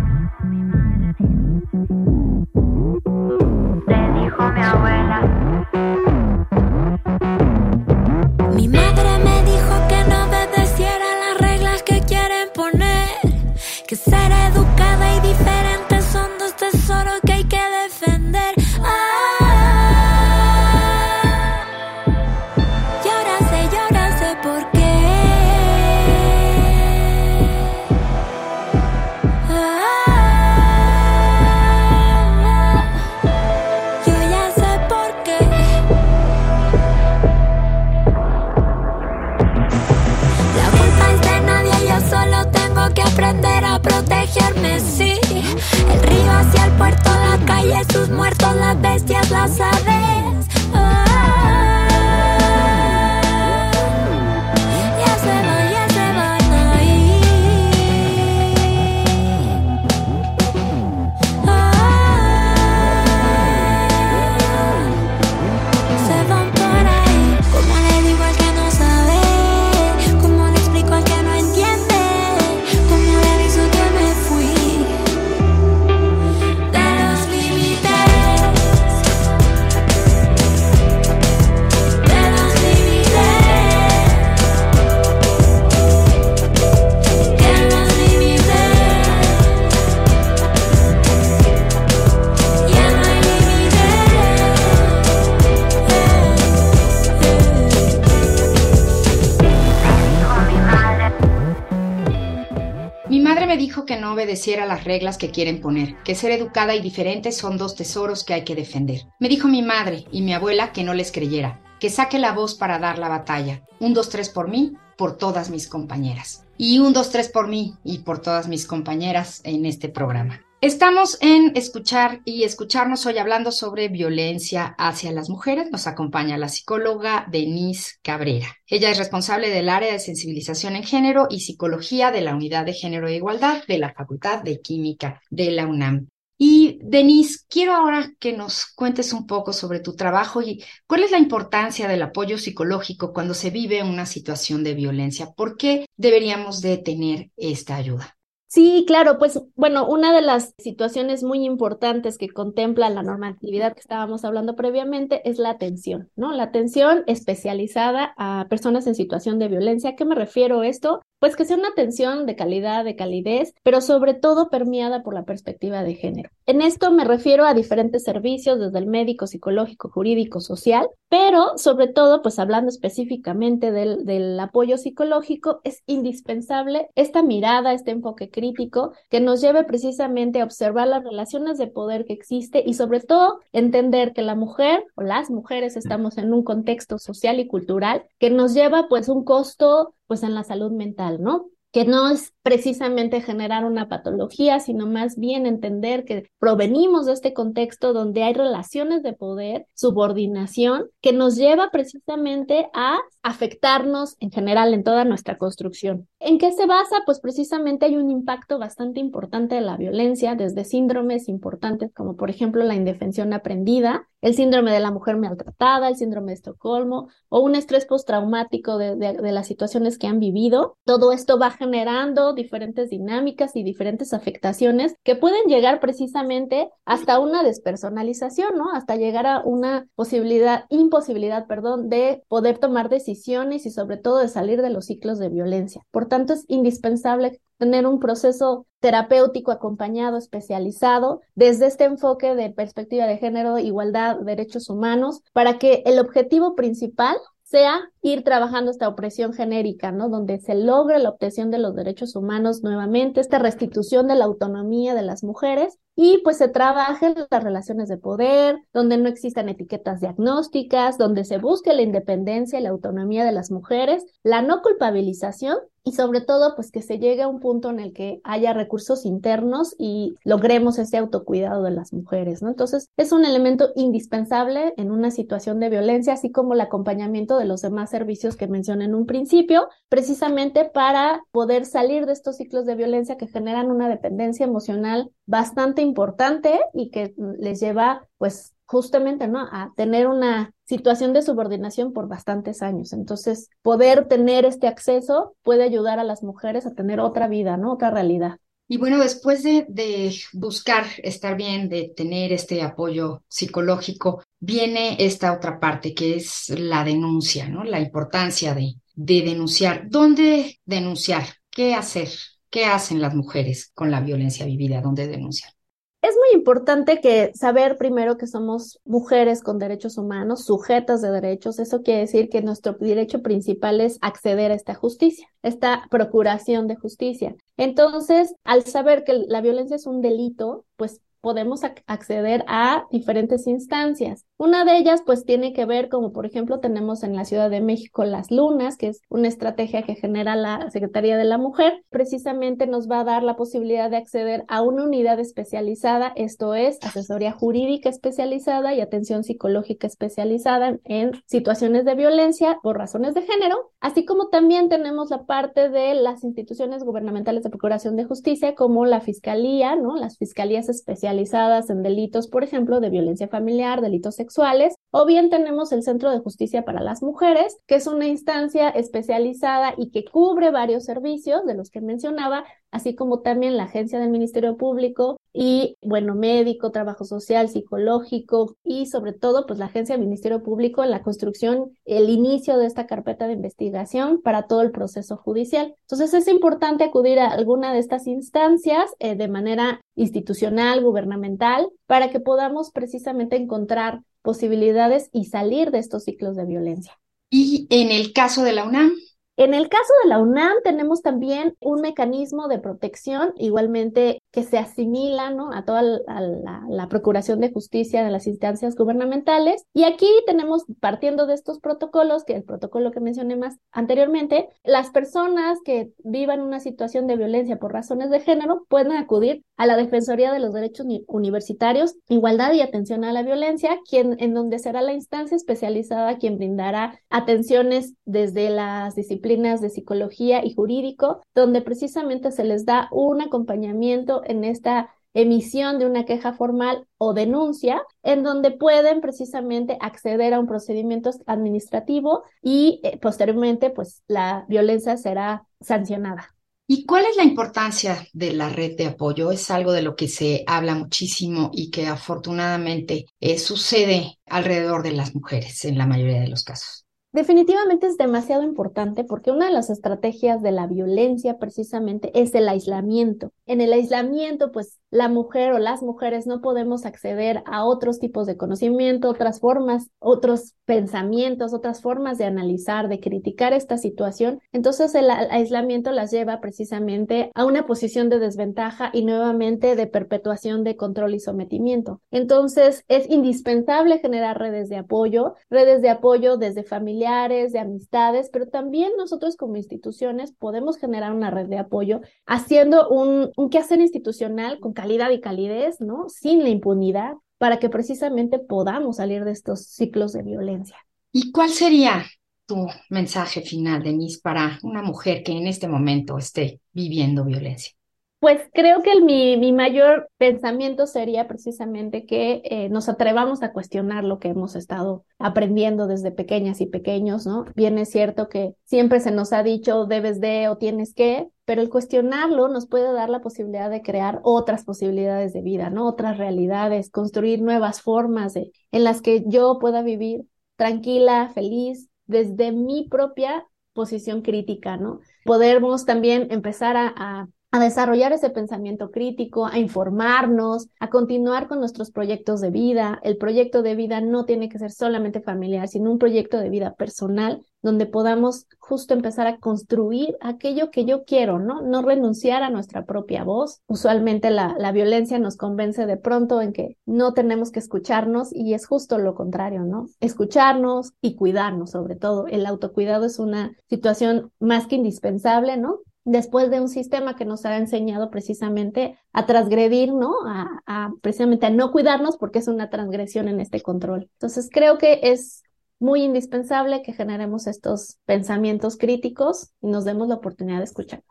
obedeciera 104.19 104.65
las 104.65 104.83
reglas 104.83 105.17
que 105.17 105.31
quieren 105.31 105.61
poner, 105.61 105.95
que 106.03 106.13
ser 106.13 106.31
educada 106.31 106.75
y 106.75 106.81
diferente 106.81 107.31
son 107.31 107.57
dos 107.57 107.75
tesoros 107.75 108.25
que 108.25 108.33
hay 108.33 108.43
que 108.43 108.53
defender. 108.53 109.05
Me 109.17 109.29
dijo 109.29 109.47
mi 109.47 109.61
madre 109.61 110.03
y 110.11 110.21
mi 110.21 110.33
abuela 110.33 110.73
que 110.73 110.83
no 110.83 110.93
les 110.93 111.13
creyera, 111.13 111.61
que 111.79 111.89
saque 111.89 112.19
la 112.19 112.33
voz 112.33 112.53
para 112.53 112.79
dar 112.79 112.99
la 112.99 113.07
batalla. 113.07 113.63
Un, 113.79 113.93
dos, 113.93 114.09
tres 114.09 114.27
por 114.27 114.49
mí, 114.49 114.73
por 114.97 115.17
todas 115.17 115.49
mis 115.49 115.67
compañeras. 115.67 116.45
Y 116.57 116.79
un, 116.79 116.91
dos, 116.91 117.11
tres 117.11 117.29
por 117.29 117.47
mí 117.47 117.75
y 117.85 117.99
por 117.99 118.19
todas 118.19 118.49
mis 118.49 118.67
compañeras 118.67 119.39
en 119.45 119.65
este 119.65 119.87
programa. 119.87 120.41
Estamos 120.61 121.17
en 121.21 121.53
escuchar 121.55 122.19
y 122.25 122.43
escucharnos 122.43 123.05
hoy 123.05 123.17
hablando 123.17 123.49
sobre 123.49 123.87
violencia 123.87 124.75
hacia 124.77 125.13
las 125.13 125.29
mujeres. 125.29 125.71
Nos 125.71 125.87
acompaña 125.87 126.37
la 126.37 126.49
psicóloga 126.49 127.25
Denise 127.31 127.93
Cabrera. 128.01 128.57
Ella 128.67 128.91
es 128.91 128.97
responsable 128.97 129.51
del 129.51 129.69
área 129.69 129.93
de 129.93 129.99
sensibilización 129.99 130.75
en 130.75 130.83
género 130.83 131.27
y 131.29 131.39
psicología 131.39 132.11
de 132.11 132.19
la 132.19 132.35
Unidad 132.35 132.65
de 132.65 132.73
Género 132.73 133.07
e 133.07 133.15
Igualdad 133.15 133.63
de 133.69 133.77
la 133.77 133.93
Facultad 133.93 134.43
de 134.43 134.59
Química 134.59 135.21
de 135.29 135.51
la 135.51 135.65
UNAM. 135.65 136.09
Y 136.37 136.79
Denise, 136.83 137.45
quiero 137.49 137.73
ahora 137.73 138.11
que 138.19 138.33
nos 138.33 138.65
cuentes 138.65 139.13
un 139.13 139.27
poco 139.27 139.53
sobre 139.53 139.79
tu 139.79 139.95
trabajo 139.95 140.41
y 140.41 140.61
cuál 140.85 141.03
es 141.03 141.11
la 141.11 141.19
importancia 141.19 141.87
del 141.87 142.01
apoyo 142.01 142.37
psicológico 142.37 143.13
cuando 143.13 143.33
se 143.33 143.49
vive 143.49 143.81
una 143.81 144.05
situación 144.05 144.65
de 144.65 144.73
violencia. 144.73 145.31
¿Por 145.31 145.55
qué 145.55 145.85
deberíamos 145.95 146.59
de 146.61 146.77
tener 146.79 147.31
esta 147.37 147.77
ayuda? 147.77 148.18
Sí, 148.51 148.83
claro, 148.87 149.19
pues 149.19 149.39
bueno, 149.55 149.87
una 149.87 150.11
de 150.11 150.21
las 150.23 150.55
situaciones 150.57 151.23
muy 151.23 151.45
importantes 151.45 152.17
que 152.17 152.29
contempla 152.29 152.89
la 152.89 153.03
normatividad 153.03 153.73
que 153.75 153.79
estábamos 153.79 154.25
hablando 154.25 154.55
previamente 154.55 155.21
es 155.29 155.37
la 155.37 155.51
atención, 155.51 156.09
¿no? 156.15 156.31
La 156.33 156.43
atención 156.43 157.03
especializada 157.05 158.15
a 158.17 158.47
personas 158.49 158.87
en 158.87 158.95
situación 158.95 159.37
de 159.37 159.49
violencia. 159.49 159.91
¿A 159.91 159.95
qué 159.95 160.03
me 160.03 160.15
refiero 160.15 160.63
esto? 160.63 161.01
Pues 161.19 161.35
que 161.35 161.45
sea 161.45 161.57
una 161.57 161.69
atención 161.69 162.25
de 162.25 162.35
calidad, 162.35 162.85
de 162.85 162.95
calidez, 162.95 163.53
pero 163.63 163.81
sobre 163.81 164.13
todo 164.13 164.49
permeada 164.49 165.03
por 165.03 165.13
la 165.13 165.25
perspectiva 165.25 165.83
de 165.83 165.95
género. 165.95 166.29
En 166.45 166.61
esto 166.61 166.91
me 166.91 167.03
refiero 167.03 167.45
a 167.45 167.53
diferentes 167.53 168.03
servicios, 168.03 168.59
desde 168.59 168.79
el 168.79 168.87
médico, 168.87 169.27
psicológico, 169.27 169.89
jurídico, 169.89 170.39
social, 170.39 170.87
pero 171.09 171.57
sobre 171.57 171.87
todo, 171.87 172.21
pues 172.21 172.39
hablando 172.39 172.69
específicamente 172.69 173.71
del, 173.71 174.05
del 174.05 174.39
apoyo 174.39 174.77
psicológico, 174.77 175.59
es 175.63 175.83
indispensable 175.87 176.89
esta 176.95 177.21
mirada, 177.21 177.73
este 177.73 177.91
enfoque 177.91 178.29
crítico 178.29 178.93
que 179.09 179.19
nos 179.19 179.41
lleve 179.41 179.63
precisamente 179.63 180.39
a 180.39 180.45
observar 180.45 180.87
las 180.87 181.03
relaciones 181.03 181.57
de 181.57 181.67
poder 181.67 182.05
que 182.05 182.13
existe 182.13 182.63
y 182.65 182.75
sobre 182.75 183.01
todo 183.01 183.39
entender 183.51 184.13
que 184.13 184.21
la 184.21 184.35
mujer 184.35 184.85
o 184.95 185.01
las 185.01 185.29
mujeres 185.29 185.75
estamos 185.75 186.17
en 186.17 186.33
un 186.33 186.43
contexto 186.43 186.97
social 186.97 187.39
y 187.39 187.47
cultural 187.47 188.03
que 188.19 188.29
nos 188.29 188.53
lleva 188.53 188.87
pues 188.87 189.09
un 189.09 189.23
costo 189.23 189.95
pues 190.09 190.23
en 190.23 190.35
la 190.35 190.43
salud 190.43 190.73
mental, 190.73 191.23
¿no? 191.23 191.51
Que 191.71 191.85
no 191.85 192.09
es 192.09 192.33
precisamente 192.41 193.21
generar 193.21 193.63
una 193.63 193.87
patología, 193.89 194.59
sino 194.59 194.87
más 194.87 195.17
bien 195.17 195.45
entender 195.45 196.03
que 196.03 196.29
provenimos 196.39 197.05
de 197.05 197.13
este 197.13 197.33
contexto 197.33 197.93
donde 197.93 198.23
hay 198.23 198.33
relaciones 198.33 199.03
de 199.03 199.13
poder, 199.13 199.67
subordinación, 199.75 200.87
que 201.01 201.13
nos 201.13 201.35
lleva 201.35 201.69
precisamente 201.71 202.69
a 202.73 202.97
afectarnos 203.21 204.15
en 204.19 204.31
general 204.31 204.73
en 204.73 204.83
toda 204.83 205.05
nuestra 205.05 205.37
construcción. 205.37 206.07
¿En 206.19 206.39
qué 206.39 206.51
se 206.51 206.65
basa? 206.65 207.03
Pues 207.05 207.19
precisamente 207.19 207.85
hay 207.85 207.97
un 207.97 208.09
impacto 208.09 208.57
bastante 208.57 208.99
importante 208.99 209.55
de 209.55 209.61
la 209.61 209.77
violencia, 209.77 210.35
desde 210.35 210.65
síndromes 210.65 211.29
importantes 211.29 211.91
como 211.93 212.15
por 212.15 212.29
ejemplo 212.29 212.63
la 212.63 212.75
indefensión 212.75 213.33
aprendida, 213.33 214.07
el 214.21 214.33
síndrome 214.33 214.71
de 214.71 214.79
la 214.79 214.91
mujer 214.91 215.17
maltratada, 215.17 215.87
el 215.87 215.95
síndrome 215.95 216.31
de 216.31 216.35
Estocolmo 216.35 217.09
o 217.29 217.39
un 217.41 217.55
estrés 217.55 217.85
postraumático 217.85 218.77
de, 218.77 218.95
de 218.95 219.31
las 219.31 219.47
situaciones 219.47 219.97
que 219.97 220.07
han 220.07 220.19
vivido. 220.19 220.77
Todo 220.83 221.11
esto 221.11 221.37
va 221.39 221.51
generando 221.59 222.33
diferentes 222.33 222.89
dinámicas 222.89 223.55
y 223.55 223.63
diferentes 223.63 224.13
afectaciones 224.13 224.95
que 225.03 225.15
pueden 225.15 225.45
llegar 225.47 225.81
precisamente 225.81 226.69
hasta 226.85 227.19
una 227.19 227.43
despersonalización, 227.43 228.57
¿no? 228.57 228.71
Hasta 228.73 228.95
llegar 228.95 229.27
a 229.27 229.41
una 229.41 229.87
posibilidad, 229.95 230.63
imposibilidad, 230.69 231.45
perdón, 231.47 231.89
de 231.89 232.23
poder 232.29 232.57
tomar 232.57 232.87
decisiones 232.87 233.65
y 233.65 233.71
sobre 233.71 233.97
todo 233.97 234.19
de 234.19 234.29
salir 234.29 234.61
de 234.61 234.69
los 234.69 234.85
ciclos 234.85 235.19
de 235.19 235.27
violencia. 235.27 235.85
Por 235.91 236.07
tanto, 236.07 236.33
es 236.33 236.45
indispensable 236.47 237.41
tener 237.57 237.85
un 237.85 237.99
proceso 237.99 238.65
terapéutico 238.79 239.51
acompañado, 239.51 240.17
especializado, 240.17 241.19
desde 241.35 241.67
este 241.67 241.83
enfoque 241.83 242.33
de 242.35 242.49
perspectiva 242.51 243.05
de 243.05 243.17
género, 243.17 243.59
igualdad, 243.59 244.15
derechos 244.21 244.69
humanos, 244.69 245.21
para 245.33 245.59
que 245.59 245.83
el 245.85 245.99
objetivo 245.99 246.55
principal 246.55 247.17
sea 247.49 247.79
ir 248.03 248.23
trabajando 248.23 248.69
esta 248.69 248.87
opresión 248.87 249.33
genérica, 249.33 249.91
¿no? 249.91 250.07
Donde 250.07 250.39
se 250.39 250.53
logre 250.53 250.99
la 250.99 251.09
obtención 251.09 251.49
de 251.49 251.57
los 251.57 251.75
derechos 251.75 252.15
humanos 252.15 252.61
nuevamente, 252.61 253.21
esta 253.21 253.39
restitución 253.39 254.07
de 254.07 254.13
la 254.13 254.25
autonomía 254.25 254.93
de 254.93 255.01
las 255.01 255.23
mujeres 255.23 255.79
y 256.01 256.19
pues 256.23 256.37
se 256.37 256.47
trabajen 256.47 257.13
las 257.29 257.43
relaciones 257.43 257.89
de 257.89 257.97
poder, 257.97 258.57
donde 258.71 258.97
no 258.97 259.09
existan 259.09 259.49
etiquetas 259.49 259.99
diagnósticas, 259.99 260.97
donde 260.97 261.25
se 261.25 261.39
busque 261.39 261.73
la 261.73 261.81
independencia 261.81 262.57
y 262.57 262.63
la 262.63 262.69
autonomía 262.69 263.25
de 263.25 263.33
las 263.33 263.51
mujeres, 263.51 264.05
la 264.23 264.41
no 264.41 264.61
culpabilización 264.61 265.57
y 265.83 265.93
sobre 265.93 266.21
todo 266.21 266.55
pues 266.55 266.71
que 266.71 266.81
se 266.81 266.99
llegue 266.99 267.23
a 267.23 267.27
un 267.27 267.39
punto 267.39 267.69
en 267.69 267.79
el 267.79 267.93
que 267.93 268.21
haya 268.23 268.53
recursos 268.53 269.05
internos 269.05 269.75
y 269.77 270.15
logremos 270.23 270.77
ese 270.77 270.97
autocuidado 270.97 271.63
de 271.63 271.71
las 271.71 271.93
mujeres, 271.93 272.41
¿no? 272.41 272.49
Entonces 272.49 272.89
es 272.97 273.11
un 273.11 273.25
elemento 273.25 273.69
indispensable 273.75 274.73
en 274.77 274.91
una 274.91 275.11
situación 275.11 275.59
de 275.59 275.69
violencia, 275.69 276.13
así 276.13 276.31
como 276.31 276.53
el 276.53 276.61
acompañamiento 276.61 277.37
de 277.37 277.45
los 277.45 277.61
demás 277.61 277.89
servicios 277.89 278.35
que 278.35 278.47
mencioné 278.47 278.85
en 278.85 278.95
un 278.95 279.05
principio, 279.05 279.67
precisamente 279.89 280.65
para 280.65 281.23
poder 281.31 281.65
salir 281.65 282.05
de 282.05 282.13
estos 282.13 282.37
ciclos 282.37 282.65
de 282.65 282.75
violencia 282.75 283.17
que 283.17 283.27
generan 283.27 283.71
una 283.71 283.89
dependencia 283.89 284.45
emocional 284.45 285.11
bastante 285.25 285.81
importante 285.89 286.59
y 286.73 286.89
que 286.89 287.13
les 287.39 287.59
lleva 287.59 288.07
pues 288.17 288.53
justamente, 288.65 289.27
¿no? 289.27 289.39
A 289.39 289.73
tener 289.75 290.07
una 290.07 290.53
situación 290.65 291.11
de 291.11 291.23
subordinación 291.23 291.91
por 291.91 292.07
bastantes 292.07 292.61
años. 292.61 292.93
Entonces, 292.93 293.49
poder 293.63 294.07
tener 294.07 294.45
este 294.45 294.67
acceso 294.67 295.35
puede 295.41 295.63
ayudar 295.63 295.97
a 295.97 296.03
las 296.03 296.21
mujeres 296.21 296.67
a 296.67 296.75
tener 296.75 296.99
otra 296.99 297.27
vida, 297.27 297.57
¿no? 297.57 297.73
Otra 297.73 297.89
realidad. 297.89 298.37
Y 298.67 298.77
bueno, 298.77 298.99
después 298.99 299.41
de, 299.41 299.65
de, 299.67 300.15
buscar 300.33 300.85
estar 301.01 301.35
bien, 301.35 301.69
de 301.69 301.91
tener 301.97 302.31
este 302.31 302.61
apoyo 302.61 303.23
psicológico, 303.27 304.21
viene 304.39 304.97
esta 304.99 305.33
otra 305.33 305.59
parte 305.59 305.95
que 305.95 306.17
es 306.17 306.49
la 306.49 306.83
denuncia, 306.83 307.49
¿no? 307.49 307.63
La 307.63 307.79
importancia 307.79 308.53
de, 308.53 308.75
de 308.93 309.23
denunciar. 309.23 309.89
¿Dónde 309.89 310.59
denunciar? 310.65 311.23
¿Qué 311.49 311.73
hacer? 311.73 312.09
¿Qué 312.51 312.65
hacen 312.65 313.01
las 313.01 313.15
mujeres 313.15 313.71
con 313.73 313.89
la 313.89 314.01
violencia 314.01 314.45
vivida? 314.45 314.81
¿Dónde 314.81 315.07
denuncian? 315.07 315.51
Es 316.01 316.15
muy 316.15 316.39
importante 316.39 317.01
que 317.01 317.31
saber 317.35 317.77
primero 317.77 318.17
que 318.17 318.25
somos 318.25 318.79
mujeres 318.85 319.43
con 319.43 319.59
derechos 319.59 319.97
humanos, 319.97 320.45
sujetas 320.45 321.01
de 321.01 321.11
derechos. 321.11 321.59
Eso 321.59 321.81
quiere 321.81 322.01
decir 322.01 322.29
que 322.29 322.41
nuestro 322.41 322.73
derecho 322.73 323.21
principal 323.21 323.81
es 323.81 323.97
acceder 324.01 324.51
a 324.51 324.55
esta 324.55 324.75
justicia, 324.75 325.27
esta 325.43 325.85
procuración 325.89 326.67
de 326.67 326.77
justicia. 326.77 327.35
Entonces, 327.57 328.33
al 328.45 328.63
saber 328.63 329.03
que 329.03 329.25
la 329.27 329.41
violencia 329.41 329.75
es 329.75 329.87
un 329.87 330.01
delito, 330.01 330.65
pues 330.77 331.01
podemos 331.21 331.61
acceder 331.87 332.43
a 332.47 332.85
diferentes 332.91 333.47
instancias. 333.47 334.25
Una 334.37 334.63
de 334.63 334.77
ellas 334.77 335.01
pues 335.05 335.25
tiene 335.25 335.51
que 335.51 335.65
ver 335.65 335.89
como 335.89 336.13
por 336.13 336.25
ejemplo 336.25 336.59
tenemos 336.61 337.03
en 337.03 337.13
la 337.15 337.25
Ciudad 337.25 337.49
de 337.49 337.59
México 337.59 338.05
las 338.05 338.31
lunas, 338.31 338.77
que 338.77 338.87
es 338.87 339.01
una 339.09 339.27
estrategia 339.27 339.83
que 339.83 339.95
genera 339.95 340.37
la 340.37 340.71
Secretaría 340.71 341.17
de 341.17 341.25
la 341.25 341.37
Mujer. 341.37 341.83
Precisamente 341.89 342.65
nos 342.65 342.89
va 342.89 343.01
a 343.01 343.03
dar 343.03 343.23
la 343.23 343.35
posibilidad 343.35 343.89
de 343.89 343.97
acceder 343.97 344.45
a 344.47 344.61
una 344.61 344.85
unidad 344.85 345.19
especializada, 345.19 346.13
esto 346.15 346.55
es 346.55 346.77
asesoría 346.81 347.33
jurídica 347.33 347.89
especializada 347.89 348.73
y 348.73 348.79
atención 348.79 349.25
psicológica 349.25 349.87
especializada 349.87 350.77
en 350.85 351.11
situaciones 351.25 351.83
de 351.83 351.95
violencia 351.95 352.59
por 352.63 352.77
razones 352.77 353.13
de 353.15 353.23
género, 353.23 353.71
así 353.81 354.05
como 354.05 354.29
también 354.29 354.69
tenemos 354.69 355.09
la 355.09 355.25
parte 355.25 355.69
de 355.69 355.95
las 355.95 356.23
instituciones 356.23 356.83
gubernamentales 356.83 357.43
de 357.43 357.49
procuración 357.49 357.97
de 357.97 358.05
justicia 358.05 358.55
como 358.55 358.85
la 358.85 359.01
Fiscalía, 359.01 359.75
¿no? 359.75 359.97
Las 359.97 360.17
fiscalías 360.17 360.69
especializadas 360.69 361.08
en 361.11 361.83
delitos, 361.83 362.27
por 362.27 362.43
ejemplo, 362.43 362.79
de 362.79 362.89
violencia 362.89 363.27
familiar, 363.27 363.81
delitos 363.81 364.15
sexuales 364.15 364.75
o 364.91 365.05
bien 365.05 365.29
tenemos 365.29 365.71
el 365.71 365.83
Centro 365.83 366.11
de 366.11 366.19
Justicia 366.19 366.65
para 366.65 366.81
las 366.81 367.03
Mujeres, 367.03 367.57
que 367.67 367.75
es 367.75 367.87
una 367.87 368.07
instancia 368.07 368.69
especializada 368.69 369.73
y 369.77 369.91
que 369.91 370.05
cubre 370.05 370.51
varios 370.51 370.85
servicios 370.85 371.45
de 371.45 371.53
los 371.55 371.69
que 371.69 371.81
mencionaba, 371.81 372.43
así 372.71 372.95
como 372.95 373.21
también 373.21 373.57
la 373.57 373.63
agencia 373.63 373.99
del 373.99 374.09
Ministerio 374.09 374.57
Público 374.57 375.18
y, 375.33 375.77
bueno, 375.81 376.15
médico, 376.15 376.71
trabajo 376.71 377.05
social, 377.05 377.49
psicológico 377.49 378.55
y 378.63 378.87
sobre 378.87 379.13
todo, 379.13 379.45
pues 379.45 379.59
la 379.59 379.65
agencia 379.65 379.95
del 379.95 380.05
Ministerio 380.05 380.43
Público 380.43 380.83
en 380.83 380.91
la 380.91 381.03
construcción, 381.03 381.77
el 381.85 382.09
inicio 382.09 382.57
de 382.57 382.65
esta 382.65 382.87
carpeta 382.87 383.27
de 383.27 383.33
investigación 383.33 384.21
para 384.21 384.47
todo 384.47 384.61
el 384.61 384.71
proceso 384.71 385.17
judicial. 385.17 385.75
Entonces 385.81 386.13
es 386.13 386.27
importante 386.27 386.83
acudir 386.83 387.19
a 387.19 387.27
alguna 387.29 387.73
de 387.73 387.79
estas 387.79 388.07
instancias 388.07 388.91
eh, 388.99 389.15
de 389.15 389.27
manera 389.27 389.81
institucional, 389.95 390.83
gubernamental, 390.83 391.69
para 391.85 392.09
que 392.09 392.19
podamos 392.19 392.71
precisamente 392.71 393.35
encontrar 393.35 394.01
posibilidades 394.21 395.09
y 395.11 395.25
salir 395.25 395.71
de 395.71 395.79
estos 395.79 396.03
ciclos 396.03 396.35
de 396.35 396.45
violencia. 396.45 396.99
Y 397.29 397.67
en 397.69 397.91
el 397.91 398.11
caso 398.13 398.43
de 398.43 398.53
la 398.53 398.65
UNAM, 398.65 398.91
en 399.39 399.53
el 399.53 399.69
caso 399.69 399.93
de 400.03 400.09
la 400.09 400.19
UNAM 400.19 400.57
tenemos 400.65 401.01
también 401.01 401.55
un 401.61 401.79
mecanismo 401.79 402.49
de 402.49 402.59
protección 402.59 403.31
igualmente 403.37 404.21
que 404.31 404.43
se 404.43 404.57
asimila 404.57 405.29
¿no? 405.29 405.53
a 405.53 405.63
toda 405.63 405.81
la, 405.81 406.87
procuración 406.89 407.39
de 407.39 407.49
justicia 407.49 408.03
de 408.03 408.11
las 408.11 408.27
instancias 408.27 408.75
gubernamentales. 408.75 409.63
Y 409.73 409.85
aquí 409.85 410.09
tenemos, 410.25 410.65
partiendo 410.81 411.25
de 411.25 411.35
estos 411.35 411.59
protocolos, 411.59 412.25
que 412.25 412.35
el 412.35 412.43
protocolo 412.43 412.91
que 412.91 412.99
mencioné 412.99 413.37
más 413.37 413.55
anteriormente, 413.71 414.49
las 414.65 414.89
personas 414.89 415.59
que 415.63 415.93
vivan 416.03 416.41
una 416.41 416.59
situación 416.59 417.07
de 417.07 417.15
violencia 417.15 417.59
por 417.59 417.71
razones 417.71 418.09
de 418.09 418.19
género 418.19 418.65
pueden 418.67 418.91
acudir 418.91 419.45
a 419.55 419.67
la 419.67 419.77
Defensoría 419.77 420.33
de 420.33 420.39
los 420.39 420.53
Derechos 420.53 420.85
Universitarios, 421.07 421.95
Igualdad 422.09 422.51
y 422.51 422.61
Atención 422.61 423.05
a 423.05 423.13
la 423.13 423.23
Violencia, 423.23 423.79
quien, 423.89 424.17
en 424.19 424.33
donde 424.33 424.59
será 424.59 424.81
la 424.81 424.91
instancia 424.91 425.37
especializada 425.37 426.17
quien 426.17 426.37
brindará 426.37 426.99
atenciones 427.09 427.93
desde 428.03 428.49
las 428.49 428.95
disciplinas 428.95 429.28
de 429.37 429.69
psicología 429.69 430.43
y 430.43 430.53
jurídico, 430.53 431.21
donde 431.35 431.61
precisamente 431.61 432.31
se 432.31 432.43
les 432.43 432.65
da 432.65 432.89
un 432.91 433.21
acompañamiento 433.21 434.21
en 434.25 434.43
esta 434.43 434.89
emisión 435.13 435.79
de 435.79 435.85
una 435.85 436.05
queja 436.05 436.33
formal 436.33 436.87
o 436.97 437.13
denuncia, 437.13 437.81
en 438.03 438.23
donde 438.23 438.51
pueden 438.51 439.01
precisamente 439.01 439.77
acceder 439.81 440.33
a 440.33 440.39
un 440.39 440.47
procedimiento 440.47 441.11
administrativo 441.25 442.23
y 442.41 442.79
eh, 442.83 442.97
posteriormente 442.97 443.69
pues 443.69 444.03
la 444.07 444.45
violencia 444.47 444.97
será 444.97 445.43
sancionada. 445.61 446.35
¿Y 446.71 446.85
cuál 446.85 447.05
es 447.05 447.17
la 447.17 447.23
importancia 447.23 448.07
de 448.13 448.33
la 448.33 448.49
red 448.49 448.77
de 448.77 448.85
apoyo? 448.85 449.31
Es 449.31 449.49
algo 449.49 449.71
de 449.71 449.81
lo 449.81 449.95
que 449.95 450.07
se 450.07 450.43
habla 450.45 450.75
muchísimo 450.75 451.49
y 451.51 451.71
que 451.71 451.87
afortunadamente 451.87 453.07
eh, 453.19 453.39
sucede 453.39 454.19
alrededor 454.27 454.83
de 454.83 454.91
las 454.91 455.15
mujeres 455.15 455.65
en 455.65 455.79
la 455.79 455.87
mayoría 455.87 456.21
de 456.21 456.27
los 456.27 456.43
casos. 456.43 456.85
Definitivamente 457.11 457.87
es 457.87 457.97
demasiado 457.97 458.43
importante 458.43 459.03
porque 459.03 459.31
una 459.31 459.47
de 459.47 459.51
las 459.51 459.69
estrategias 459.71 460.43
de 460.43 460.51
la 460.51 460.67
violencia 460.67 461.39
precisamente 461.39 462.11
es 462.19 462.35
el 462.35 462.47
aislamiento. 462.47 463.31
En 463.47 463.61
el 463.61 463.73
aislamiento, 463.73 464.51
pues 464.51 464.78
la 464.91 465.07
mujer 465.07 465.53
o 465.53 465.59
las 465.59 465.81
mujeres 465.81 466.25
no 466.27 466.41
podemos 466.41 466.85
acceder 466.85 467.43
a 467.45 467.65
otros 467.65 467.99
tipos 467.99 468.25
de 468.25 468.37
conocimiento, 468.37 469.09
otras 469.09 469.39
formas, 469.39 469.89
otros 469.99 470.55
pensamientos, 470.65 471.53
otras 471.53 471.81
formas 471.81 472.17
de 472.17 472.25
analizar, 472.25 472.87
de 472.89 472.99
criticar 472.99 473.53
esta 473.53 473.77
situación. 473.77 474.39
Entonces 474.51 474.93
el 474.95 475.09
aislamiento 475.09 475.91
las 475.91 476.11
lleva 476.11 476.41
precisamente 476.41 477.31
a 477.35 477.45
una 477.45 477.65
posición 477.65 478.09
de 478.09 478.19
desventaja 478.19 478.89
y 478.93 479.03
nuevamente 479.03 479.75
de 479.75 479.87
perpetuación 479.87 480.63
de 480.63 480.75
control 480.75 481.13
y 481.15 481.19
sometimiento. 481.19 482.01
Entonces 482.11 482.83
es 482.87 483.09
indispensable 483.09 483.99
generar 483.99 484.39
redes 484.39 484.69
de 484.69 484.77
apoyo, 484.77 485.35
redes 485.49 485.81
de 485.81 485.89
apoyo 485.89 486.37
desde 486.37 486.63
familiares, 486.63 487.51
de 487.51 487.59
amistades, 487.59 488.29
pero 488.31 488.47
también 488.47 488.91
nosotros 488.97 489.35
como 489.35 489.57
instituciones 489.57 490.31
podemos 490.31 490.77
generar 490.77 491.13
una 491.13 491.31
red 491.31 491.47
de 491.47 491.57
apoyo 491.57 492.01
haciendo 492.25 492.89
un, 492.89 493.31
un 493.35 493.49
quehacer 493.49 493.81
institucional 493.81 494.59
con 494.59 494.73
calidad 494.79 495.09
y 495.09 495.19
calidez, 495.19 495.81
¿no? 495.81 496.07
Sin 496.07 496.41
la 496.41 496.47
impunidad, 496.47 497.15
para 497.37 497.59
que 497.59 497.67
precisamente 497.67 498.39
podamos 498.39 498.95
salir 498.95 499.25
de 499.25 499.31
estos 499.31 499.65
ciclos 499.65 500.13
de 500.13 500.23
violencia. 500.23 500.77
¿Y 501.11 501.33
cuál 501.33 501.49
sería 501.49 502.05
tu 502.45 502.65
mensaje 502.89 503.41
final, 503.41 503.83
Denise, 503.83 504.21
para 504.23 504.57
una 504.63 504.81
mujer 504.81 505.21
que 505.21 505.33
en 505.33 505.47
este 505.47 505.67
momento 505.67 506.17
esté 506.17 506.61
viviendo 506.71 507.25
violencia? 507.25 507.73
Pues 508.19 508.41
creo 508.53 508.81
que 508.81 508.99
mi, 508.99 509.37
mi, 509.37 509.53
mayor 509.53 510.09
pensamiento 510.17 510.87
sería 510.87 511.25
precisamente 511.29 512.05
que 512.05 512.41
eh, 512.43 512.67
nos 512.67 512.89
atrevamos 512.89 513.43
a 513.43 513.53
cuestionar 513.53 514.03
lo 514.03 514.19
que 514.19 514.27
hemos 514.27 514.57
estado 514.57 515.05
aprendiendo 515.19 515.87
desde 515.87 516.11
pequeñas 516.11 516.59
y 516.59 516.65
pequeños, 516.65 517.25
¿no? 517.25 517.45
Bien 517.55 517.77
es 517.77 517.91
cierto 517.91 518.27
que 518.27 518.55
siempre 518.65 518.99
se 518.99 519.11
nos 519.11 519.31
ha 519.31 519.41
dicho 519.41 519.85
debes 519.85 520.19
de 520.19 520.49
o 520.49 520.57
tienes 520.57 520.93
que, 520.93 521.29
pero 521.45 521.61
el 521.61 521.69
cuestionarlo 521.69 522.49
nos 522.49 522.67
puede 522.67 522.91
dar 522.91 523.09
la 523.09 523.21
posibilidad 523.21 523.69
de 523.69 523.81
crear 523.81 524.19
otras 524.23 524.65
posibilidades 524.65 525.31
de 525.31 525.41
vida, 525.41 525.69
¿no? 525.69 525.87
Otras 525.87 526.17
realidades, 526.17 526.91
construir 526.91 527.41
nuevas 527.41 527.81
formas 527.81 528.33
de, 528.33 528.51
en 528.73 528.83
las 528.83 529.01
que 529.01 529.23
yo 529.27 529.59
pueda 529.59 529.81
vivir 529.81 530.25
tranquila, 530.57 531.31
feliz, 531.33 531.89
desde 532.05 532.51
mi 532.51 532.89
propia 532.89 533.45
posición 533.71 534.23
crítica, 534.23 534.75
¿no? 534.75 534.99
Podemos 535.23 535.85
también 535.85 536.27
empezar 536.31 536.75
a 536.75 536.93
a 536.97 537.29
desarrollar 537.57 538.13
ese 538.13 538.29
pensamiento 538.29 538.91
crítico, 538.91 539.47
a 539.47 539.57
informarnos, 539.57 540.67
a 540.79 540.91
continuar 540.91 541.47
con 541.47 541.59
nuestros 541.59 541.89
proyectos 541.89 542.41
de 542.41 542.51
vida. 542.51 542.99
El 543.01 543.17
proyecto 543.17 543.63
de 543.63 543.73
vida 543.73 544.01
no 544.01 544.25
tiene 544.25 544.49
que 544.49 544.59
ser 544.59 544.71
solamente 544.71 545.19
familiar, 545.21 545.67
sino 545.67 545.91
un 545.91 545.97
proyecto 545.97 546.37
de 546.37 546.49
vida 546.49 546.75
personal 546.75 547.41
donde 547.61 547.85
podamos 547.85 548.45
justo 548.57 548.93
empezar 548.93 549.27
a 549.27 549.37
construir 549.37 550.15
aquello 550.21 550.71
que 550.71 550.85
yo 550.85 551.03
quiero, 551.03 551.39
¿no? 551.39 551.61
No 551.61 551.81
renunciar 551.81 552.43
a 552.43 552.49
nuestra 552.49 552.85
propia 552.85 553.23
voz. 553.23 553.61
Usualmente 553.67 554.29
la, 554.29 554.55
la 554.57 554.71
violencia 554.71 555.19
nos 555.19 555.35
convence 555.35 555.85
de 555.85 555.97
pronto 555.97 556.41
en 556.41 556.53
que 556.53 556.77
no 556.85 557.13
tenemos 557.13 557.51
que 557.51 557.59
escucharnos 557.59 558.33
y 558.33 558.53
es 558.53 558.65
justo 558.65 558.97
lo 558.97 559.15
contrario, 559.15 559.63
¿no? 559.63 559.87
Escucharnos 559.99 560.93
y 561.01 561.15
cuidarnos 561.15 561.71
sobre 561.71 561.95
todo. 561.95 562.27
El 562.27 562.45
autocuidado 562.45 563.05
es 563.05 563.19
una 563.19 563.51
situación 563.67 564.31
más 564.39 564.67
que 564.67 564.75
indispensable, 564.75 565.57
¿no? 565.57 565.79
Después 566.11 566.49
de 566.49 566.59
un 566.59 566.69
sistema 566.69 567.15
que 567.15 567.25
nos 567.25 567.45
ha 567.45 567.57
enseñado 567.57 568.09
precisamente 568.09 568.97
a 569.13 569.25
transgredir, 569.25 569.93
¿no? 569.93 570.13
A, 570.25 570.91
precisamente 571.01 571.45
a 571.45 571.49
no 571.49 571.71
cuidarnos 571.71 572.17
porque 572.17 572.39
es 572.39 572.47
una 572.47 572.69
transgresión 572.69 573.27
en 573.27 573.39
este 573.39 573.61
control. 573.61 574.09
Entonces 574.13 574.49
creo 574.51 574.77
que 574.77 574.99
es 575.03 575.43
muy 575.79 576.03
indispensable 576.03 576.81
que 576.81 576.93
generemos 576.93 577.47
estos 577.47 577.97
pensamientos 578.05 578.77
críticos 578.77 579.51
y 579.61 579.67
nos 579.67 579.85
demos 579.85 580.07
la 580.07 580.15
oportunidad 580.15 580.57
de 580.57 580.65
escucharnos. 580.65 581.07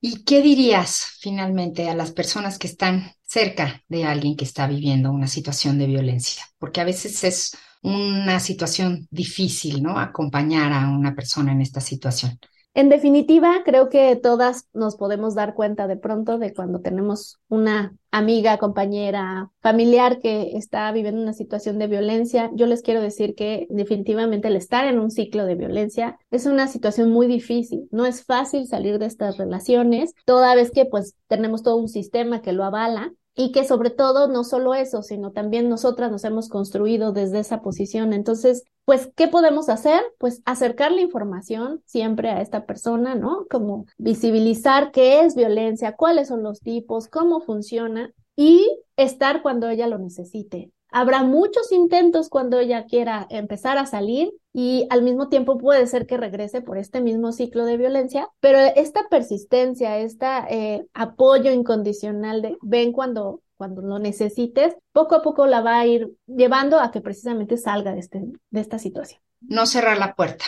¿Y 0.00 0.24
qué 0.24 0.40
dirías 0.40 1.18
finalmente 1.20 1.90
a 1.90 1.94
las 1.94 2.10
personas 2.10 2.58
que 2.58 2.66
están 2.66 3.12
cerca 3.22 3.82
de 3.88 4.04
alguien 4.04 4.34
que 4.34 4.46
está 4.46 4.66
viviendo 4.66 5.12
una 5.12 5.28
situación 5.28 5.78
de 5.78 5.86
violencia? 5.86 6.42
Porque 6.58 6.80
a 6.80 6.84
veces 6.84 7.22
es 7.24 7.56
una 7.82 8.40
situación 8.40 9.06
difícil, 9.10 9.82
¿no? 9.82 9.98
Acompañar 9.98 10.72
a 10.72 10.88
una 10.88 11.14
persona 11.14 11.52
en 11.52 11.60
esta 11.60 11.82
situación. 11.82 12.38
En 12.72 12.88
definitiva, 12.88 13.62
creo 13.64 13.88
que 13.88 14.14
todas 14.14 14.68
nos 14.72 14.94
podemos 14.94 15.34
dar 15.34 15.54
cuenta 15.54 15.88
de 15.88 15.96
pronto 15.96 16.38
de 16.38 16.54
cuando 16.54 16.80
tenemos 16.80 17.40
una 17.48 17.96
amiga, 18.12 18.58
compañera, 18.58 19.50
familiar 19.60 20.20
que 20.20 20.56
está 20.56 20.90
viviendo 20.92 21.20
una 21.20 21.32
situación 21.32 21.80
de 21.80 21.88
violencia. 21.88 22.48
Yo 22.54 22.66
les 22.66 22.82
quiero 22.82 23.02
decir 23.02 23.34
que 23.34 23.66
definitivamente 23.70 24.48
el 24.48 24.56
estar 24.56 24.84
en 24.84 25.00
un 25.00 25.10
ciclo 25.10 25.46
de 25.46 25.56
violencia 25.56 26.16
es 26.30 26.46
una 26.46 26.68
situación 26.68 27.10
muy 27.10 27.26
difícil. 27.26 27.88
No 27.90 28.06
es 28.06 28.24
fácil 28.24 28.68
salir 28.68 29.00
de 29.00 29.06
estas 29.06 29.36
relaciones, 29.36 30.14
toda 30.24 30.54
vez 30.54 30.70
que 30.70 30.84
pues 30.84 31.16
tenemos 31.26 31.64
todo 31.64 31.76
un 31.76 31.88
sistema 31.88 32.40
que 32.40 32.52
lo 32.52 32.62
avala 32.62 33.12
y 33.34 33.52
que 33.52 33.64
sobre 33.64 33.90
todo 33.90 34.28
no 34.28 34.44
solo 34.44 34.74
eso, 34.74 35.02
sino 35.02 35.32
también 35.32 35.68
nosotras 35.68 36.10
nos 36.10 36.24
hemos 36.24 36.48
construido 36.48 37.12
desde 37.12 37.40
esa 37.40 37.62
posición. 37.62 38.12
Entonces, 38.12 38.64
pues, 38.90 39.08
¿qué 39.14 39.28
podemos 39.28 39.68
hacer? 39.68 40.02
Pues 40.18 40.42
acercar 40.44 40.90
la 40.90 41.00
información 41.00 41.80
siempre 41.86 42.28
a 42.28 42.40
esta 42.40 42.66
persona, 42.66 43.14
¿no? 43.14 43.46
Como 43.48 43.86
visibilizar 43.98 44.90
qué 44.90 45.20
es 45.20 45.36
violencia, 45.36 45.94
cuáles 45.94 46.26
son 46.26 46.42
los 46.42 46.58
tipos, 46.58 47.06
cómo 47.06 47.40
funciona 47.40 48.12
y 48.34 48.68
estar 48.96 49.42
cuando 49.42 49.68
ella 49.68 49.86
lo 49.86 49.98
necesite. 49.98 50.72
Habrá 50.90 51.22
muchos 51.22 51.70
intentos 51.70 52.28
cuando 52.28 52.58
ella 52.58 52.86
quiera 52.86 53.28
empezar 53.30 53.78
a 53.78 53.86
salir 53.86 54.32
y 54.52 54.88
al 54.90 55.02
mismo 55.02 55.28
tiempo 55.28 55.56
puede 55.56 55.86
ser 55.86 56.04
que 56.08 56.16
regrese 56.16 56.60
por 56.60 56.76
este 56.76 57.00
mismo 57.00 57.30
ciclo 57.30 57.66
de 57.66 57.76
violencia, 57.76 58.28
pero 58.40 58.58
esta 58.58 59.06
persistencia, 59.08 59.98
este 59.98 60.88
apoyo 60.94 61.52
incondicional 61.52 62.42
de 62.42 62.58
ven 62.60 62.90
cuando, 62.90 63.40
cuando 63.60 63.82
lo 63.82 63.98
necesites, 63.98 64.74
poco 64.90 65.16
a 65.16 65.22
poco 65.22 65.46
la 65.46 65.60
va 65.60 65.80
a 65.80 65.86
ir 65.86 66.08
llevando 66.26 66.80
a 66.80 66.90
que 66.90 67.02
precisamente 67.02 67.58
salga 67.58 67.92
de, 67.92 67.98
este, 67.98 68.22
de 68.48 68.58
esta 68.58 68.78
situación. 68.78 69.20
No 69.42 69.66
cerrar 69.66 69.98
la 69.98 70.14
puerta. 70.14 70.46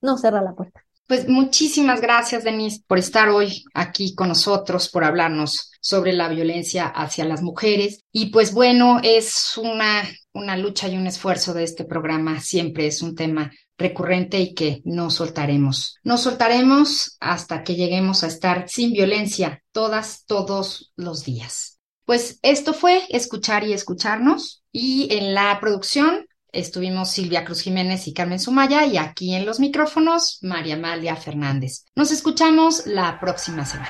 No 0.00 0.16
cerrar 0.16 0.42
la 0.42 0.54
puerta. 0.54 0.82
Pues 1.06 1.28
muchísimas 1.28 2.00
gracias, 2.00 2.42
Denise, 2.42 2.82
por 2.86 2.98
estar 2.98 3.28
hoy 3.28 3.64
aquí 3.74 4.14
con 4.14 4.28
nosotros, 4.28 4.88
por 4.88 5.04
hablarnos 5.04 5.72
sobre 5.82 6.14
la 6.14 6.30
violencia 6.30 6.86
hacia 6.86 7.26
las 7.26 7.42
mujeres. 7.42 8.00
Y 8.10 8.30
pues 8.30 8.54
bueno, 8.54 8.98
es 9.02 9.58
una, 9.58 10.02
una 10.32 10.56
lucha 10.56 10.88
y 10.88 10.96
un 10.96 11.06
esfuerzo 11.06 11.52
de 11.52 11.64
este 11.64 11.84
programa. 11.84 12.40
Siempre 12.40 12.86
es 12.86 13.02
un 13.02 13.14
tema 13.14 13.52
recurrente 13.76 14.40
y 14.40 14.54
que 14.54 14.80
no 14.86 15.10
soltaremos. 15.10 15.98
No 16.02 16.16
soltaremos 16.16 17.18
hasta 17.20 17.62
que 17.62 17.74
lleguemos 17.74 18.24
a 18.24 18.28
estar 18.28 18.70
sin 18.70 18.94
violencia 18.94 19.62
todas, 19.70 20.24
todos 20.24 20.94
los 20.96 21.26
días. 21.26 21.73
Pues 22.04 22.38
esto 22.42 22.74
fue 22.74 23.02
escuchar 23.08 23.64
y 23.64 23.72
escucharnos 23.72 24.62
y 24.70 25.08
en 25.10 25.32
la 25.34 25.58
producción 25.58 26.26
estuvimos 26.52 27.10
Silvia 27.10 27.44
Cruz 27.44 27.62
Jiménez 27.62 28.06
y 28.06 28.12
Carmen 28.12 28.38
Sumaya 28.38 28.84
y 28.84 28.98
aquí 28.98 29.34
en 29.34 29.46
los 29.46 29.58
micrófonos 29.58 30.38
María 30.42 30.74
Amalia 30.74 31.16
Fernández. 31.16 31.86
Nos 31.96 32.12
escuchamos 32.12 32.86
la 32.86 33.18
próxima 33.18 33.64
semana. 33.64 33.88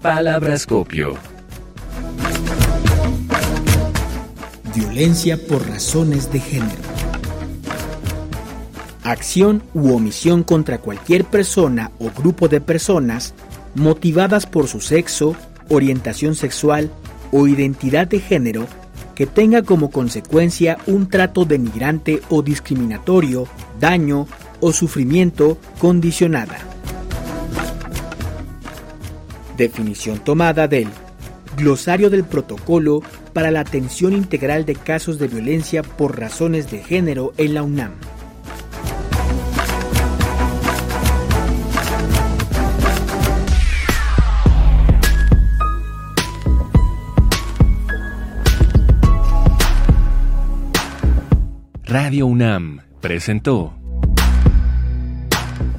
Palabrascopio. 0.00 1.16
Violencia 4.74 5.36
por 5.48 5.68
razones 5.68 6.32
de 6.32 6.40
género. 6.40 6.91
Acción 9.04 9.62
u 9.74 9.94
omisión 9.94 10.44
contra 10.44 10.78
cualquier 10.78 11.24
persona 11.24 11.90
o 11.98 12.10
grupo 12.10 12.48
de 12.48 12.60
personas 12.60 13.34
motivadas 13.74 14.46
por 14.46 14.68
su 14.68 14.80
sexo, 14.80 15.34
orientación 15.68 16.36
sexual, 16.36 16.90
o 17.32 17.48
identidad 17.48 18.06
de 18.06 18.20
género 18.20 18.66
que 19.14 19.26
tenga 19.26 19.62
como 19.62 19.90
consecuencia 19.90 20.78
un 20.86 21.08
trato 21.08 21.44
denigrante 21.44 22.22
o 22.28 22.42
discriminatorio, 22.42 23.48
daño 23.80 24.26
o 24.60 24.72
sufrimiento 24.72 25.58
condicionada. 25.78 26.58
Definición 29.56 30.18
tomada 30.20 30.68
del 30.68 30.88
Glosario 31.56 32.08
del 32.08 32.24
Protocolo 32.24 33.02
para 33.32 33.50
la 33.50 33.60
Atención 33.60 34.12
Integral 34.12 34.64
de 34.64 34.74
Casos 34.74 35.18
de 35.18 35.28
Violencia 35.28 35.82
por 35.82 36.18
Razones 36.18 36.70
de 36.70 36.78
Género 36.82 37.34
en 37.36 37.54
la 37.54 37.62
UNAM. 37.62 37.92
Radio 51.92 52.24
UNAM 52.24 52.80
presentó 53.02 53.74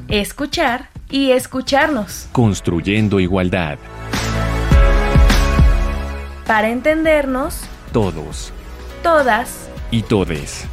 Escuchar 0.10 0.92
y 1.10 1.32
escucharnos. 1.32 2.30
Construyendo 2.32 3.20
igualdad. 3.20 3.80
Para 6.46 6.70
entendernos. 6.70 7.62
Todos. 7.92 8.54
Todas. 9.02 9.68
Y 9.90 10.04
todes. 10.04 10.68